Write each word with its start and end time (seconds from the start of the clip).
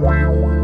Wow. 0.00 0.63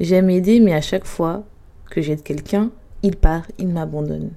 J'aime 0.00 0.30
aider, 0.30 0.60
mais 0.60 0.72
à 0.72 0.80
chaque 0.80 1.04
fois 1.04 1.44
que 1.90 2.00
j'aide 2.00 2.22
quelqu'un, 2.22 2.70
il 3.02 3.16
part, 3.16 3.46
il 3.58 3.68
m'abandonne. 3.68 4.30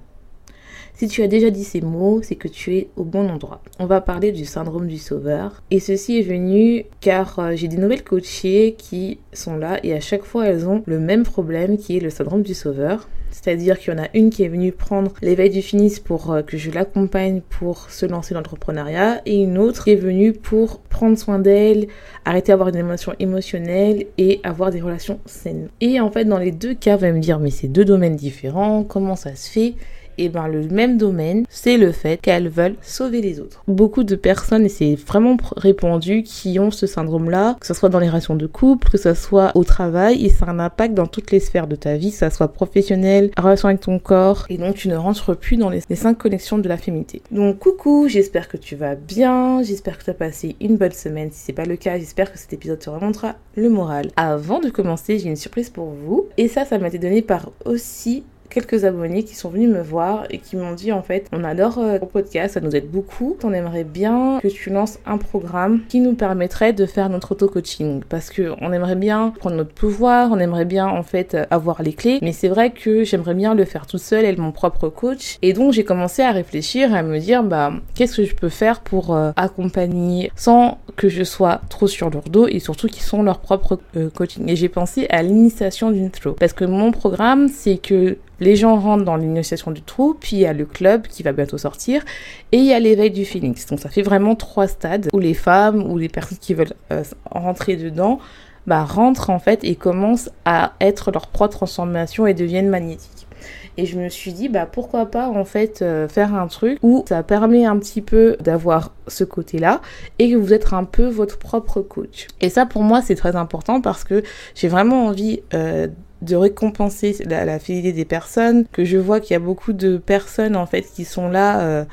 Si 1.04 1.10
tu 1.10 1.22
as 1.22 1.28
déjà 1.28 1.50
dit 1.50 1.66
ces 1.66 1.82
mots, 1.82 2.22
c'est 2.24 2.38
que 2.38 2.48
tu 2.48 2.78
es 2.78 2.88
au 2.96 3.04
bon 3.04 3.30
endroit. 3.30 3.62
On 3.78 3.86
va 3.88 4.00
parler 4.00 4.32
du 4.32 4.46
syndrome 4.46 4.88
du 4.88 4.98
sauveur. 4.98 5.62
Et 5.70 5.82
ceci 5.82 6.20
est 6.20 6.22
venu 6.22 6.86
car 7.02 7.40
euh, 7.40 7.52
j'ai 7.58 7.68
des 7.68 7.76
nouvelles 7.76 8.06
coachées 8.06 8.76
qui 8.78 9.20
sont 9.34 9.58
là 9.58 9.82
et 9.84 9.94
à 9.94 10.00
chaque 10.00 10.24
fois 10.24 10.48
elles 10.48 10.66
ont 10.66 10.82
le 10.86 11.00
même 11.00 11.24
problème 11.24 11.78
qui 11.78 11.98
est 11.98 12.00
le 12.00 12.10
syndrome 12.10 12.42
du 12.42 12.54
sauveur. 12.54 13.10
C'est-à-dire 13.32 13.80
qu'il 13.80 13.94
y 13.94 13.98
en 13.98 14.02
a 14.02 14.08
une 14.14 14.30
qui 14.30 14.44
est 14.44 14.48
venue 14.48 14.72
prendre 14.72 15.12
l'éveil 15.22 15.50
du 15.50 15.62
finis 15.62 15.94
pour 16.02 16.32
euh, 16.32 16.42
que 16.42 16.56
je 16.56 16.72
l'accompagne 16.72 17.42
pour 17.50 17.90
se 17.90 18.06
lancer 18.06 18.34
dans 18.34 18.40
l'entrepreneuriat 18.40 19.24
et 19.26 19.44
une 19.44 19.58
autre 19.58 19.84
qui 19.84 19.92
est 19.92 19.96
venue 19.96 20.32
pour 20.32 20.80
prendre 20.80 21.18
soin 21.18 21.38
d'elle, 21.38 21.88
arrêter 22.24 22.54
d'avoir 22.54 22.70
une 22.70 22.78
émotion 22.78 23.14
émotionnelle 23.20 24.06
et 24.18 24.40
avoir 24.44 24.72
des 24.72 24.80
relations 24.80 25.20
saines. 25.26 25.68
Et 25.82 26.00
en 26.00 26.10
fait, 26.10 26.24
dans 26.24 26.38
les 26.38 26.52
deux 26.52 26.76
cas, 26.76 26.96
vous 26.96 27.04
allez 27.04 27.14
me 27.14 27.20
dire, 27.20 27.40
mais 27.40 27.52
c'est 27.52 27.68
deux 27.68 27.84
domaines 27.84 28.16
différents, 28.16 28.86
comment 28.86 29.18
ça 29.18 29.36
se 29.36 29.50
fait? 29.50 29.74
Et 30.18 30.30
ben 30.30 30.48
le 30.48 30.68
même 30.68 30.98
domaine, 30.98 31.46
c'est 31.50 31.78
le 31.78 31.92
fait 31.92 32.20
qu'elles 32.22 32.50
veulent 32.50 32.76
sauver 32.82 33.22
les 33.22 33.40
autres. 33.40 33.64
Beaucoup 33.68 34.04
de 34.04 34.16
personnes, 34.16 34.66
et 34.66 34.70
c'est 34.70 34.96
vraiment 34.96 35.38
répandu, 35.56 36.24
qui 36.24 36.60
ont 36.60 36.72
ce 36.72 36.88
syndrome-là, 36.88 37.58
que 37.60 37.68
ce 37.68 37.74
soit 37.74 37.90
dans 37.90 38.00
les 38.00 38.10
relations 38.10 38.36
de 38.36 38.48
couple, 38.48 38.90
que 38.90 38.98
ce 38.98 39.14
soit 39.14 39.52
au 39.56 39.64
travail, 39.64 40.26
et 40.26 40.30
ça 40.30 40.46
a 40.46 40.52
un 40.52 40.60
impact 40.60 40.94
dans 40.94 41.08
toutes 41.08 41.32
les 41.32 41.40
sphères 41.40 41.68
de 41.68 41.76
ta 41.76 41.96
vie, 41.96 42.12
que 42.12 42.18
ce 42.18 42.30
soit 42.30 42.48
professionnel, 42.48 43.32
relation 43.38 43.70
avec 43.70 43.82
ton 43.82 44.00
corps, 44.00 44.46
et 44.50 44.58
donc 44.58 44.76
tu 44.76 44.88
ne 44.88 44.96
rentres 44.96 45.36
plus 45.36 45.58
dans 45.58 45.70
les, 45.70 45.82
les 45.90 45.96
cinq 45.96 46.18
connexions 46.18 46.58
de 46.58 46.68
la 46.68 46.78
féminité. 46.78 47.22
Donc 47.32 47.60
coucou, 47.60 48.08
j'espère 48.08 48.48
que 48.48 48.58
tu 48.58 48.76
vas 48.76 48.96
bien, 48.96 49.62
j'espère 49.64 49.98
que 49.98 50.04
tu 50.04 50.10
as 50.10 50.16
passé 50.16 50.56
une 50.62 50.78
bonne 50.78 50.92
semaine. 50.92 51.30
Si 51.32 51.40
c'est 51.46 51.54
pas 51.54 51.66
le 51.66 51.76
cas, 51.76 51.98
j'espère 51.98 52.32
que 52.32 52.38
cet 52.38 52.54
épisode 52.54 52.80
te 52.80 52.90
remontera 52.90 53.36
le 53.56 53.70
moral. 53.70 54.12
Avant 54.16 54.60
de 54.60 54.70
commencer, 54.70 55.20
j'ai 55.20 55.30
une 55.30 55.36
surprise 55.36 55.70
pour 55.70 55.92
vous, 55.92 56.28
et 56.38 56.48
ça, 56.48 56.66
ça 56.66 56.78
m'a 56.78 56.88
été 56.88 57.00
donné 57.00 57.22
par 57.22 57.52
aussi 57.66 58.24
quelques 58.54 58.86
abonnés 58.86 59.24
qui 59.24 59.36
sont 59.36 59.50
venus 59.50 59.70
me 59.70 59.82
voir 59.82 60.26
et 60.30 60.38
qui 60.38 60.56
m'ont 60.56 60.74
dit 60.74 60.92
en 60.92 61.02
fait 61.02 61.28
on 61.32 61.44
adore 61.44 61.80
euh, 61.80 62.00
ton 62.00 62.06
podcast, 62.06 62.54
ça 62.54 62.60
nous 62.60 62.76
aide 62.76 62.90
beaucoup. 62.90 63.36
On 63.44 63.54
aimerait 63.54 63.84
bien 63.84 64.40
que 64.42 64.48
tu 64.48 64.70
lances 64.70 65.00
un 65.06 65.18
programme 65.18 65.82
qui 65.90 66.00
nous 66.00 66.14
permettrait 66.14 66.74
de 66.74 66.86
faire 66.86 67.10
notre 67.10 67.32
auto-coaching 67.34 68.04
parce 68.08 68.30
que 68.30 68.54
on 68.62 68.72
aimerait 68.72 68.96
bien 68.96 69.34
prendre 69.40 69.56
notre 69.56 69.74
pouvoir, 69.74 70.32
on 70.32 70.40
aimerait 70.40 70.66
bien 70.66 70.88
en 70.88 71.04
fait 71.04 71.36
avoir 71.50 71.82
les 71.82 71.94
clés, 71.94 72.20
mais 72.22 72.32
c'est 72.32 72.48
vrai 72.48 72.72
que 72.72 73.04
j'aimerais 73.04 73.34
bien 73.34 73.56
le 73.56 73.66
faire 73.66 73.88
tout 73.88 73.98
seul, 73.98 74.26
être 74.26 74.38
mon 74.38 74.52
propre 74.52 74.90
coach. 74.90 75.38
Et 75.42 75.54
donc 75.54 75.74
j'ai 75.74 75.84
commencé 75.84 76.22
à 76.22 76.32
réfléchir, 76.32 76.94
à 76.94 77.02
me 77.02 77.20
dire 77.20 77.44
bah 77.44 77.74
qu'est-ce 77.96 78.18
que 78.18 78.26
je 78.26 78.36
peux 78.36 78.50
faire 78.50 78.82
pour 78.82 79.16
euh, 79.16 79.32
accompagner 79.36 80.32
sans 80.36 80.78
que 80.96 81.10
je 81.10 81.24
sois 81.24 81.62
trop 81.70 81.88
sur 81.88 82.10
leur 82.10 82.24
dos 82.24 82.48
et 82.48 82.60
surtout 82.60 82.88
qu'ils 82.88 83.04
sont 83.04 83.24
leur 83.24 83.40
propre 83.40 83.80
euh, 83.98 84.10
coaching. 84.10 84.48
Et 84.48 84.56
j'ai 84.56 84.70
pensé 84.70 85.08
à 85.10 85.24
l'initiation 85.24 85.92
d'une 85.92 86.12
flow 86.12 86.34
parce 86.34 86.54
que 86.54 86.66
mon 86.66 86.92
programme 86.92 87.48
c'est 87.48 87.78
que 87.78 88.18
les 88.40 88.56
gens 88.56 88.78
rentrent 88.78 89.06
dans 89.06 89.16
l'initiation 89.16 89.72
du 89.72 89.82
trou, 89.82 90.16
puis 90.20 90.38
il 90.38 90.40
y 90.40 90.46
a 90.46 90.54
le 90.54 90.66
club 90.66 91.08
qui 91.08 91.24
va 91.24 91.32
bientôt 91.32 91.58
sortir, 91.58 92.04
et 92.52 92.58
il 92.58 92.66
y 92.66 92.74
a 92.74 92.80
l'éveil 92.80 93.12
du 93.12 93.26
phoenix. 93.26 93.66
Donc 93.68 93.80
ça 93.80 93.90
fait 93.90 94.02
vraiment 94.02 94.36
trois 94.36 94.68
stades 94.68 95.10
où 95.14 95.20
les 95.20 95.34
femmes 95.34 95.84
ou 95.90 95.98
les 95.98 96.10
personnes 96.10 96.38
qui 96.40 96.54
veulent 96.54 96.74
euh, 96.92 97.04
rentrer 97.32 97.76
dedans 97.76 98.20
bah, 98.68 98.84
rentrent 98.84 99.30
en 99.30 99.40
fait 99.40 99.64
et 99.64 99.76
commencent 99.76 100.30
à 100.46 100.74
être 100.80 101.12
leur 101.12 101.28
propre 101.28 101.58
transformation 101.58 102.28
et 102.28 102.34
deviennent 102.34 102.70
magnétiques. 102.70 103.28
Et 103.76 103.86
je 103.86 103.98
me 103.98 104.08
suis 104.10 104.34
dit, 104.34 104.50
bah 104.50 104.68
pourquoi 104.72 105.08
pas 105.08 105.28
en 105.28 105.46
fait 105.46 105.82
euh, 105.82 106.08
faire 106.08 106.36
un 106.36 106.48
truc 106.48 106.78
où 106.84 107.04
ça 107.08 107.24
permet 107.24 107.66
un 107.66 107.78
petit 107.78 108.02
peu 108.02 108.38
d'avoir 108.40 108.92
ce 109.08 109.24
côté-là 109.24 109.82
et 110.20 110.32
que 110.32 110.36
vous 110.36 110.54
êtes 110.54 110.74
un 110.74 110.84
peu 110.84 111.08
votre 111.08 111.40
propre 111.40 111.82
coach. 111.82 112.28
Et 112.40 112.50
ça 112.50 112.66
pour 112.66 112.84
moi 112.84 113.02
c'est 113.02 113.16
très 113.16 113.36
important 113.36 113.82
parce 113.82 114.04
que 114.04 114.24
j'ai 114.54 114.68
vraiment 114.68 115.08
envie 115.08 115.42
euh, 115.54 115.88
de 116.24 116.36
récompenser 116.36 117.16
la, 117.26 117.60
fidélité 117.60 117.94
des 117.94 118.06
personnes, 118.06 118.66
que 118.72 118.86
je 118.86 118.98
vois 118.98 119.20
qu'il 119.20 119.34
y 119.34 119.36
a 119.36 119.40
beaucoup 119.40 119.74
de 119.74 119.98
personnes 119.98 120.56
en 120.56 120.66
fait 120.66 120.82
qui 120.82 121.06
sont 121.06 121.30
là 121.30 121.62
euh, 121.62 121.86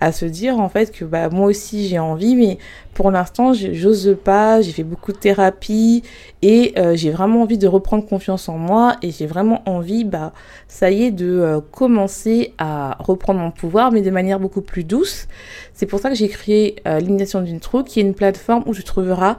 à 0.00 0.12
se 0.12 0.26
dire 0.26 0.60
en 0.60 0.68
fait 0.68 0.92
que 0.92 1.04
bah 1.04 1.28
moi 1.28 1.46
aussi 1.46 1.88
j'ai 1.88 1.98
envie 1.98 2.36
mais 2.36 2.58
pour 2.94 3.10
l'instant 3.10 3.52
j'ose 3.52 4.16
pas 4.22 4.60
j'ai 4.60 4.70
fait 4.70 4.84
beaucoup 4.84 5.10
de 5.12 5.16
thérapie 5.16 6.04
et 6.40 6.72
euh, 6.78 6.94
j'ai 6.94 7.10
vraiment 7.10 7.42
envie 7.42 7.58
de 7.58 7.66
reprendre 7.66 8.06
confiance 8.06 8.48
en 8.48 8.58
moi 8.58 8.96
et 9.02 9.10
j'ai 9.10 9.26
vraiment 9.26 9.62
envie 9.66 10.04
bah 10.04 10.32
ça 10.68 10.90
y 10.92 11.02
est 11.02 11.10
de 11.10 11.26
euh, 11.26 11.60
commencer 11.72 12.54
à 12.58 12.96
reprendre 13.00 13.40
mon 13.40 13.50
pouvoir 13.50 13.90
mais 13.90 14.02
de 14.02 14.10
manière 14.10 14.38
beaucoup 14.38 14.62
plus 14.62 14.84
douce. 14.84 15.26
C'est 15.74 15.86
pour 15.86 15.98
ça 15.98 16.10
que 16.10 16.16
j'ai 16.16 16.28
créé 16.28 16.76
l'initiation 17.00 17.40
d'une 17.40 17.60
troupe 17.60 17.88
qui 17.88 18.00
est 18.00 18.02
une 18.02 18.14
plateforme 18.14 18.64
où 18.66 18.74
tu 18.74 18.82
trouveras 18.82 19.36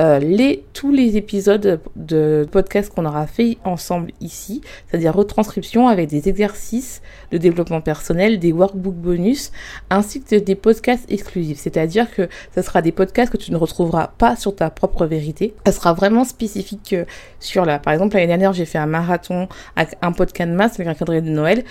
euh, 0.00 0.18
les, 0.18 0.64
tous 0.72 0.90
les 0.90 1.16
épisodes 1.16 1.80
de 1.94 2.46
podcast 2.50 2.92
qu'on 2.92 3.04
aura 3.04 3.26
fait 3.26 3.58
ensemble 3.64 4.10
ici, 4.20 4.60
c'est-à-dire 4.88 5.14
retranscription 5.14 5.86
avec 5.88 6.08
des 6.08 6.28
exercices 6.28 7.00
de 7.30 7.38
développement 7.38 7.80
personnel, 7.80 8.38
des 8.38 8.52
workbooks 8.52 8.94
bonus, 8.94 9.52
ainsi 9.90 10.20
que 10.22 10.36
des 10.36 10.54
podcasts 10.56 11.10
exclusifs. 11.10 11.58
C'est-à-dire 11.58 12.12
que 12.12 12.28
ce 12.54 12.62
sera 12.62 12.82
des 12.82 12.92
podcasts 12.92 13.30
que 13.30 13.36
tu 13.36 13.52
ne 13.52 13.56
retrouveras 13.56 14.08
pas 14.18 14.36
sur 14.36 14.56
ta 14.56 14.70
propre 14.70 15.06
vérité. 15.06 15.54
Ça 15.66 15.72
sera 15.72 15.92
vraiment 15.92 16.24
spécifique 16.24 16.96
sur 17.38 17.64
la. 17.64 17.78
Par 17.78 17.92
exemple, 17.92 18.14
l'année 18.16 18.26
dernière, 18.26 18.52
j'ai 18.52 18.64
fait 18.64 18.78
un 18.78 18.86
marathon 18.86 19.48
avec 19.76 19.96
un 20.02 20.12
podcast 20.12 20.50
de 20.50 20.56
masse 20.56 20.74
avec 20.74 20.88
un 20.88 20.94
cadre 20.94 21.14
de 21.14 21.20
Noël. 21.20 21.64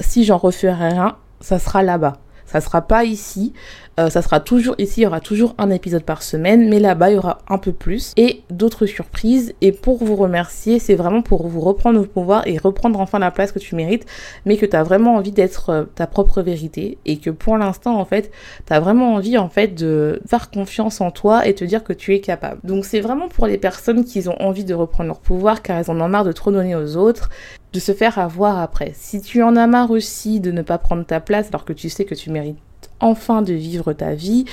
Si 0.00 0.24
j'en 0.24 0.36
referai 0.36 0.88
un, 0.88 1.16
ça 1.40 1.58
sera 1.58 1.82
là-bas. 1.82 2.18
Ça 2.44 2.60
sera 2.60 2.82
pas 2.82 3.04
ici. 3.04 3.52
Euh, 3.98 4.10
ça 4.10 4.20
sera 4.20 4.40
toujours 4.40 4.74
ici, 4.78 5.00
il 5.00 5.04
y 5.04 5.06
aura 5.06 5.20
toujours 5.20 5.54
un 5.56 5.70
épisode 5.70 6.02
par 6.02 6.22
semaine, 6.22 6.68
mais 6.68 6.80
là-bas, 6.80 7.10
il 7.10 7.14
y 7.14 7.18
aura 7.18 7.38
un 7.48 7.56
peu 7.56 7.72
plus 7.72 8.12
et 8.16 8.42
d'autres 8.50 8.84
surprises. 8.84 9.54
Et 9.62 9.72
pour 9.72 10.04
vous 10.04 10.16
remercier, 10.16 10.78
c'est 10.78 10.94
vraiment 10.94 11.22
pour 11.22 11.46
vous 11.46 11.60
reprendre 11.60 12.00
au 12.00 12.04
pouvoir 12.04 12.46
et 12.46 12.58
reprendre 12.58 13.00
enfin 13.00 13.18
la 13.18 13.30
place 13.30 13.52
que 13.52 13.58
tu 13.58 13.74
mérites, 13.74 14.04
mais 14.44 14.58
que 14.58 14.66
tu 14.66 14.76
as 14.76 14.82
vraiment 14.82 15.14
envie 15.16 15.32
d'être 15.32 15.70
euh, 15.70 15.84
ta 15.94 16.06
propre 16.06 16.42
vérité 16.42 16.98
et 17.06 17.18
que 17.18 17.30
pour 17.30 17.56
l'instant, 17.56 17.98
en 17.98 18.04
fait, 18.04 18.30
tu 18.66 18.72
as 18.72 18.80
vraiment 18.80 19.14
envie, 19.14 19.38
en 19.38 19.48
fait, 19.48 19.68
de 19.68 20.20
faire 20.26 20.50
confiance 20.50 21.00
en 21.00 21.10
toi 21.10 21.46
et 21.46 21.54
te 21.54 21.64
dire 21.64 21.82
que 21.82 21.94
tu 21.94 22.14
es 22.14 22.20
capable. 22.20 22.60
Donc, 22.64 22.84
c'est 22.84 23.00
vraiment 23.00 23.28
pour 23.28 23.46
les 23.46 23.58
personnes 23.58 24.04
qui 24.04 24.28
ont 24.28 24.40
envie 24.42 24.64
de 24.64 24.74
reprendre 24.74 25.08
leur 25.08 25.20
pouvoir 25.20 25.62
car 25.62 25.78
elles 25.78 25.90
en 25.90 26.00
ont 26.00 26.08
marre 26.08 26.24
de 26.24 26.32
trop 26.32 26.50
donner 26.52 26.76
aux 26.76 26.96
autres 26.96 27.30
de 27.72 27.80
se 27.80 27.92
faire 27.92 28.18
avoir 28.18 28.58
après. 28.58 28.92
Si 28.94 29.20
tu 29.20 29.42
en 29.42 29.56
as 29.56 29.66
marre 29.66 29.90
aussi 29.90 30.40
de 30.40 30.50
ne 30.50 30.62
pas 30.62 30.78
prendre 30.78 31.04
ta 31.04 31.20
place 31.20 31.48
alors 31.48 31.64
que 31.64 31.72
tu 31.72 31.88
sais 31.88 32.04
que 32.04 32.14
tu 32.14 32.30
mérites 32.30 32.56
enfin 33.00 33.42
de 33.42 33.52
vivre 33.54 33.92
ta 33.92 34.14
vie, 34.14 34.44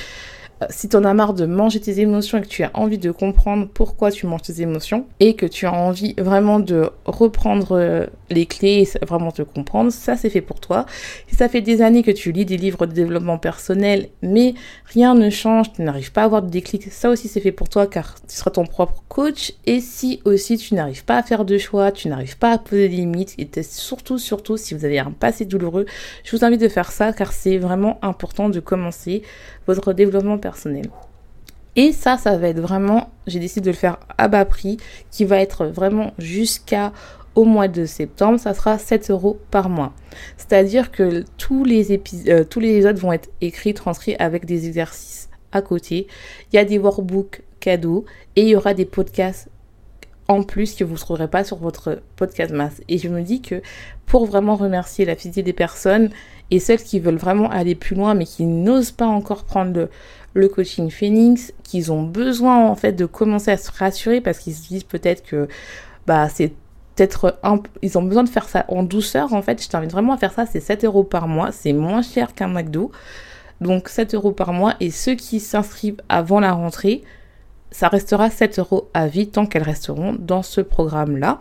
si 0.69 0.89
tu 0.89 0.95
en 0.95 1.03
as 1.03 1.13
marre 1.13 1.33
de 1.33 1.45
manger 1.45 1.79
tes 1.79 1.99
émotions 1.99 2.37
et 2.37 2.41
que 2.41 2.47
tu 2.47 2.63
as 2.63 2.71
envie 2.73 2.97
de 2.97 3.11
comprendre 3.11 3.67
pourquoi 3.73 4.11
tu 4.11 4.27
manges 4.27 4.43
tes 4.43 4.61
émotions 4.61 5.05
et 5.19 5.35
que 5.35 5.45
tu 5.45 5.65
as 5.65 5.73
envie 5.73 6.13
vraiment 6.17 6.59
de 6.59 6.89
reprendre 7.05 7.77
euh, 7.77 8.05
les 8.29 8.45
clés 8.45 8.83
et 8.83 9.05
vraiment 9.05 9.31
te 9.31 9.41
comprendre, 9.41 9.91
ça 9.91 10.15
c'est 10.15 10.29
fait 10.29 10.41
pour 10.41 10.59
toi. 10.59 10.85
Si 11.27 11.35
ça 11.35 11.49
fait 11.49 11.61
des 11.61 11.81
années 11.81 12.03
que 12.03 12.11
tu 12.11 12.31
lis 12.31 12.45
des 12.45 12.57
livres 12.57 12.85
de 12.85 12.93
développement 12.93 13.37
personnel 13.37 14.09
mais 14.21 14.53
rien 14.85 15.15
ne 15.15 15.29
change, 15.29 15.73
tu 15.73 15.81
n'arrives 15.81 16.11
pas 16.11 16.21
à 16.21 16.25
avoir 16.25 16.41
de 16.41 16.49
déclic, 16.49 16.91
ça 16.91 17.09
aussi 17.09 17.27
c'est 17.27 17.41
fait 17.41 17.51
pour 17.51 17.69
toi 17.69 17.87
car 17.87 18.15
tu 18.27 18.35
seras 18.35 18.51
ton 18.51 18.65
propre 18.65 19.03
coach. 19.07 19.53
Et 19.65 19.79
si 19.79 20.21
aussi 20.25 20.57
tu 20.57 20.75
n'arrives 20.75 21.05
pas 21.05 21.17
à 21.17 21.23
faire 21.23 21.45
de 21.45 21.57
choix, 21.57 21.91
tu 21.91 22.07
n'arrives 22.07 22.37
pas 22.37 22.51
à 22.51 22.57
poser 22.57 22.89
des 22.89 22.97
limites 22.97 23.35
et 23.37 23.63
surtout, 23.63 24.17
surtout 24.17 24.57
si 24.57 24.73
vous 24.73 24.85
avez 24.85 24.99
un 24.99 25.11
passé 25.11 25.45
douloureux, 25.45 25.85
je 26.23 26.35
vous 26.35 26.43
invite 26.43 26.61
de 26.61 26.67
faire 26.67 26.91
ça 26.91 27.13
car 27.13 27.31
c'est 27.31 27.57
vraiment 27.57 27.99
important 28.01 28.49
de 28.49 28.59
commencer 28.59 29.23
votre 29.67 29.93
développement 29.93 30.37
personnel. 30.37 30.89
Et 31.75 31.91
ça, 31.91 32.17
ça 32.17 32.37
va 32.37 32.49
être 32.49 32.59
vraiment, 32.59 33.09
j'ai 33.25 33.39
décidé 33.39 33.61
de 33.61 33.71
le 33.71 33.77
faire 33.77 33.97
à 34.17 34.27
bas 34.27 34.45
prix, 34.45 34.77
qui 35.09 35.25
va 35.25 35.39
être 35.39 35.65
vraiment 35.65 36.13
jusqu'à 36.19 36.91
au 37.35 37.45
mois 37.45 37.67
de 37.67 37.85
septembre, 37.85 38.39
ça 38.39 38.53
sera 38.53 38.77
7 38.77 39.09
euros 39.09 39.39
par 39.49 39.69
mois. 39.69 39.93
C'est-à-dire 40.37 40.91
que 40.91 41.23
tous 41.37 41.63
les, 41.63 41.99
euh, 42.29 42.43
tous 42.43 42.59
les 42.59 42.75
épisodes 42.75 42.97
vont 42.97 43.11
être 43.11 43.29
écrits, 43.41 43.73
transcrits 43.73 44.15
avec 44.19 44.45
des 44.45 44.67
exercices 44.67 45.29
à 45.51 45.61
côté. 45.61 46.07
Il 46.51 46.55
y 46.55 46.59
a 46.59 46.65
des 46.65 46.77
workbooks 46.77 47.41
cadeaux 47.59 48.05
et 48.35 48.43
il 48.43 48.49
y 48.49 48.55
aura 48.55 48.73
des 48.73 48.85
podcasts 48.85 49.49
en 50.27 50.43
plus 50.43 50.75
que 50.75 50.83
vous 50.83 50.93
ne 50.93 50.99
trouverez 50.99 51.27
pas 51.27 51.43
sur 51.43 51.57
votre 51.57 52.01
podcast 52.15 52.51
masse. 52.51 52.81
Et 52.87 52.97
je 52.97 53.09
me 53.09 53.21
dis 53.21 53.41
que 53.41 53.61
pour 54.05 54.25
vraiment 54.25 54.55
remercier 54.55 55.05
la 55.05 55.15
fidélité 55.15 55.43
des 55.43 55.53
personnes 55.53 56.09
et 56.51 56.59
celles 56.59 56.83
qui 56.83 56.99
veulent 56.99 57.15
vraiment 57.15 57.49
aller 57.49 57.75
plus 57.75 57.95
loin 57.95 58.13
mais 58.13 58.25
qui 58.25 58.45
n'osent 58.45 58.91
pas 58.91 59.05
encore 59.05 59.43
prendre 59.43 59.89
le, 60.33 60.47
coaching 60.47 60.89
Phoenix, 60.89 61.53
qu'ils 61.63 61.91
ont 61.91 62.03
besoin 62.03 62.67
en 62.69 62.75
fait 62.75 62.93
de 62.93 63.05
commencer 63.05 63.51
à 63.51 63.57
se 63.57 63.71
rassurer 63.71 64.21
parce 64.21 64.39
qu'ils 64.39 64.55
se 64.55 64.67
disent 64.67 64.83
peut-être 64.83 65.23
que 65.23 65.47
bah 66.05 66.27
c'est 66.29 66.53
peut-être 66.95 67.39
ils 67.81 67.97
ont 67.97 68.03
besoin 68.03 68.23
de 68.23 68.29
faire 68.29 68.47
ça 68.47 68.65
en 68.67 68.83
douceur 68.83 69.33
en 69.33 69.41
fait. 69.41 69.61
Je 69.63 69.69
t'invite 69.69 69.91
vraiment 69.91 70.13
à 70.13 70.17
faire 70.17 70.33
ça, 70.33 70.45
c'est 70.45 70.59
7 70.59 70.85
euros 70.85 71.03
par 71.03 71.27
mois, 71.27 71.51
c'est 71.51 71.73
moins 71.73 72.01
cher 72.01 72.33
qu'un 72.33 72.47
McDo. 72.47 72.91
Donc 73.61 73.89
7 73.89 74.15
euros 74.15 74.31
par 74.31 74.53
mois 74.53 74.75
et 74.79 74.91
ceux 74.91 75.15
qui 75.15 75.39
s'inscrivent 75.39 76.01
avant 76.09 76.39
la 76.39 76.53
rentrée, 76.53 77.03
ça 77.71 77.87
restera 77.87 78.29
7 78.29 78.59
euros 78.59 78.89
à 78.93 79.07
vie 79.07 79.27
tant 79.27 79.45
qu'elles 79.45 79.63
resteront 79.63 80.15
dans 80.19 80.43
ce 80.43 80.61
programme-là. 80.61 81.39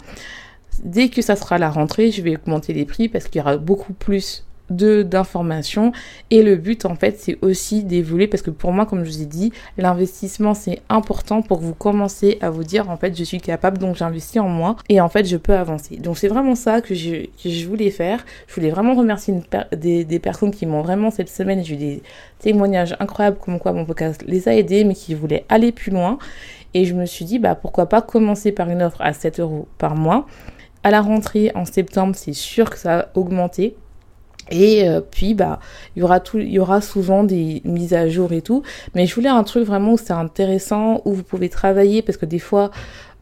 Dès 0.83 1.09
que 1.11 1.21
ça 1.21 1.37
sera 1.37 1.59
la 1.59 1.71
rentrée, 1.71 2.11
je 2.11 2.23
vais 2.23 2.37
augmenter 2.37 2.73
les 2.73 2.87
prix 2.87 3.09
parce 3.09 3.27
qu'il 3.27 3.41
y 3.41 3.43
aura 3.43 3.59
beaucoup 3.59 3.93
plus 3.93 4.45
de 4.77 5.03
d'informations. 5.03 5.93
Et 6.31 6.43
le 6.43 6.57
but 6.57 6.85
en 6.85 6.95
fait 6.95 7.19
c'est 7.19 7.39
aussi 7.43 7.85
d'évoluer 7.85 8.27
parce 8.27 8.43
que 8.43 8.51
pour 8.51 8.73
moi 8.73 8.87
comme 8.87 9.05
je 9.05 9.11
vous 9.11 9.23
ai 9.23 9.27
dit 9.27 9.53
l'investissement 9.79 10.55
c'est 10.55 10.81
important 10.89 11.43
pour 11.43 11.61
vous 11.61 11.75
commencez 11.75 12.39
à 12.41 12.51
vous 12.51 12.65
dire 12.65 12.91
en 12.91 12.97
fait 12.97 13.17
je 13.17 13.25
suis 13.25 13.41
capable 13.41 13.79
donc 13.79 13.97
j'investis 13.97 14.41
en 14.41 14.49
moi 14.49 14.77
et 14.89 15.01
en 15.01 15.09
fait 15.09 15.25
je 15.27 15.37
peux 15.37 15.55
avancer. 15.55 15.97
Donc 15.97 16.19
c'est 16.19 16.29
vraiment 16.29 16.55
ça 16.55 16.81
que 16.81 16.95
je, 16.95 17.67
voulais 17.67 17.91
faire. 17.91 18.25
Je 18.47 18.55
voulais 18.55 18.71
vraiment 18.71 18.95
remercier 18.95 19.35
des, 19.77 20.05
des, 20.05 20.19
personnes 20.19 20.51
qui 20.51 20.67
m'ont 20.67 20.83
vraiment 20.83 21.11
cette 21.11 21.29
semaine 21.29 21.65
j'ai 21.65 21.75
eu 21.75 21.77
des 21.77 22.03
témoignages 22.39 22.97
incroyables 23.01 23.39
comme 23.39 23.59
quoi 23.59 23.73
mon 23.73 23.85
podcast 23.85 24.23
les 24.27 24.49
a 24.49 24.55
aidés 24.55 24.85
mais 24.85 24.95
qui 24.95 25.15
voulaient 25.15 25.45
aller 25.49 25.73
plus 25.73 25.91
loin. 25.91 26.19
Et 26.75 26.85
je 26.85 26.95
me 26.95 27.05
suis 27.07 27.25
dit 27.25 27.39
bah 27.39 27.55
pourquoi 27.55 27.87
pas 27.87 28.03
commencer 28.03 28.53
par 28.53 28.71
une 28.71 28.83
offre 28.83 29.01
à 29.01 29.13
7 29.13 29.41
euros 29.41 29.69
par 29.79 29.95
mois. 29.95 30.27
À 30.85 30.91
la 30.91 31.01
rentrée 31.01 31.53
en 31.55 31.65
septembre, 31.65 32.15
c'est 32.17 32.33
sûr 32.33 32.69
que 32.69 32.79
ça 32.79 32.97
va 32.97 33.09
augmenter. 33.15 33.77
Et 34.51 34.89
euh, 34.89 35.01
puis, 35.01 35.35
bah, 35.35 35.61
il 35.97 36.03
y 36.03 36.59
aura 36.59 36.81
souvent 36.81 37.25
des 37.25 37.63
mises 37.65 37.95
à 37.95 38.09
jour 38.09 38.33
et 38.33 38.43
tout. 38.43 38.63
Mais 38.95 39.07
je 39.07 39.15
voulais 39.15 39.29
un 39.29 39.45
truc 39.45 39.65
vraiment 39.65 39.93
où 39.93 39.99
c'est 39.99 40.13
intéressant, 40.13 41.03
où 41.05 41.13
vous 41.13 41.23
pouvez 41.23 41.49
travailler, 41.49 42.03
parce 42.03 42.19
que 42.19 42.27
des 42.27 42.39
fois, 42.39 42.71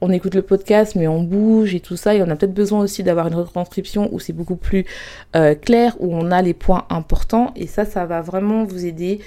on 0.00 0.10
écoute 0.10 0.34
le 0.34 0.42
podcast, 0.42 0.94
mais 0.96 1.06
on 1.06 1.22
bouge 1.22 1.74
et 1.74 1.80
tout 1.80 1.96
ça. 1.96 2.14
Et 2.14 2.22
on 2.22 2.28
a 2.28 2.36
peut-être 2.36 2.54
besoin 2.54 2.80
aussi 2.80 3.02
d'avoir 3.02 3.28
une 3.28 3.34
retranscription 3.34 4.08
où 4.12 4.18
c'est 4.18 4.32
beaucoup 4.32 4.56
plus 4.56 4.86
euh, 5.36 5.54
clair, 5.54 5.94
où 6.00 6.14
on 6.14 6.30
a 6.30 6.42
les 6.42 6.54
points 6.54 6.86
importants. 6.88 7.52
Et 7.56 7.66
ça, 7.66 7.84
ça 7.84 8.06
va 8.06 8.22
vraiment 8.22 8.64
vous 8.64 8.86
aider 8.86 9.20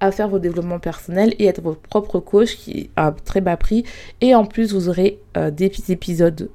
à 0.00 0.12
faire 0.12 0.28
vos 0.28 0.38
développements 0.38 0.78
personnels 0.78 1.34
et 1.38 1.46
être 1.46 1.60
votre 1.60 1.80
propre 1.80 2.20
coach 2.20 2.56
qui 2.56 2.90
a 2.96 3.10
très 3.10 3.40
bas 3.40 3.56
prix. 3.56 3.84
Et 4.20 4.34
en 4.34 4.44
plus, 4.44 4.72
vous 4.72 4.88
aurez 4.88 5.18
euh, 5.36 5.50
des 5.50 5.72
épisodes 5.88 6.50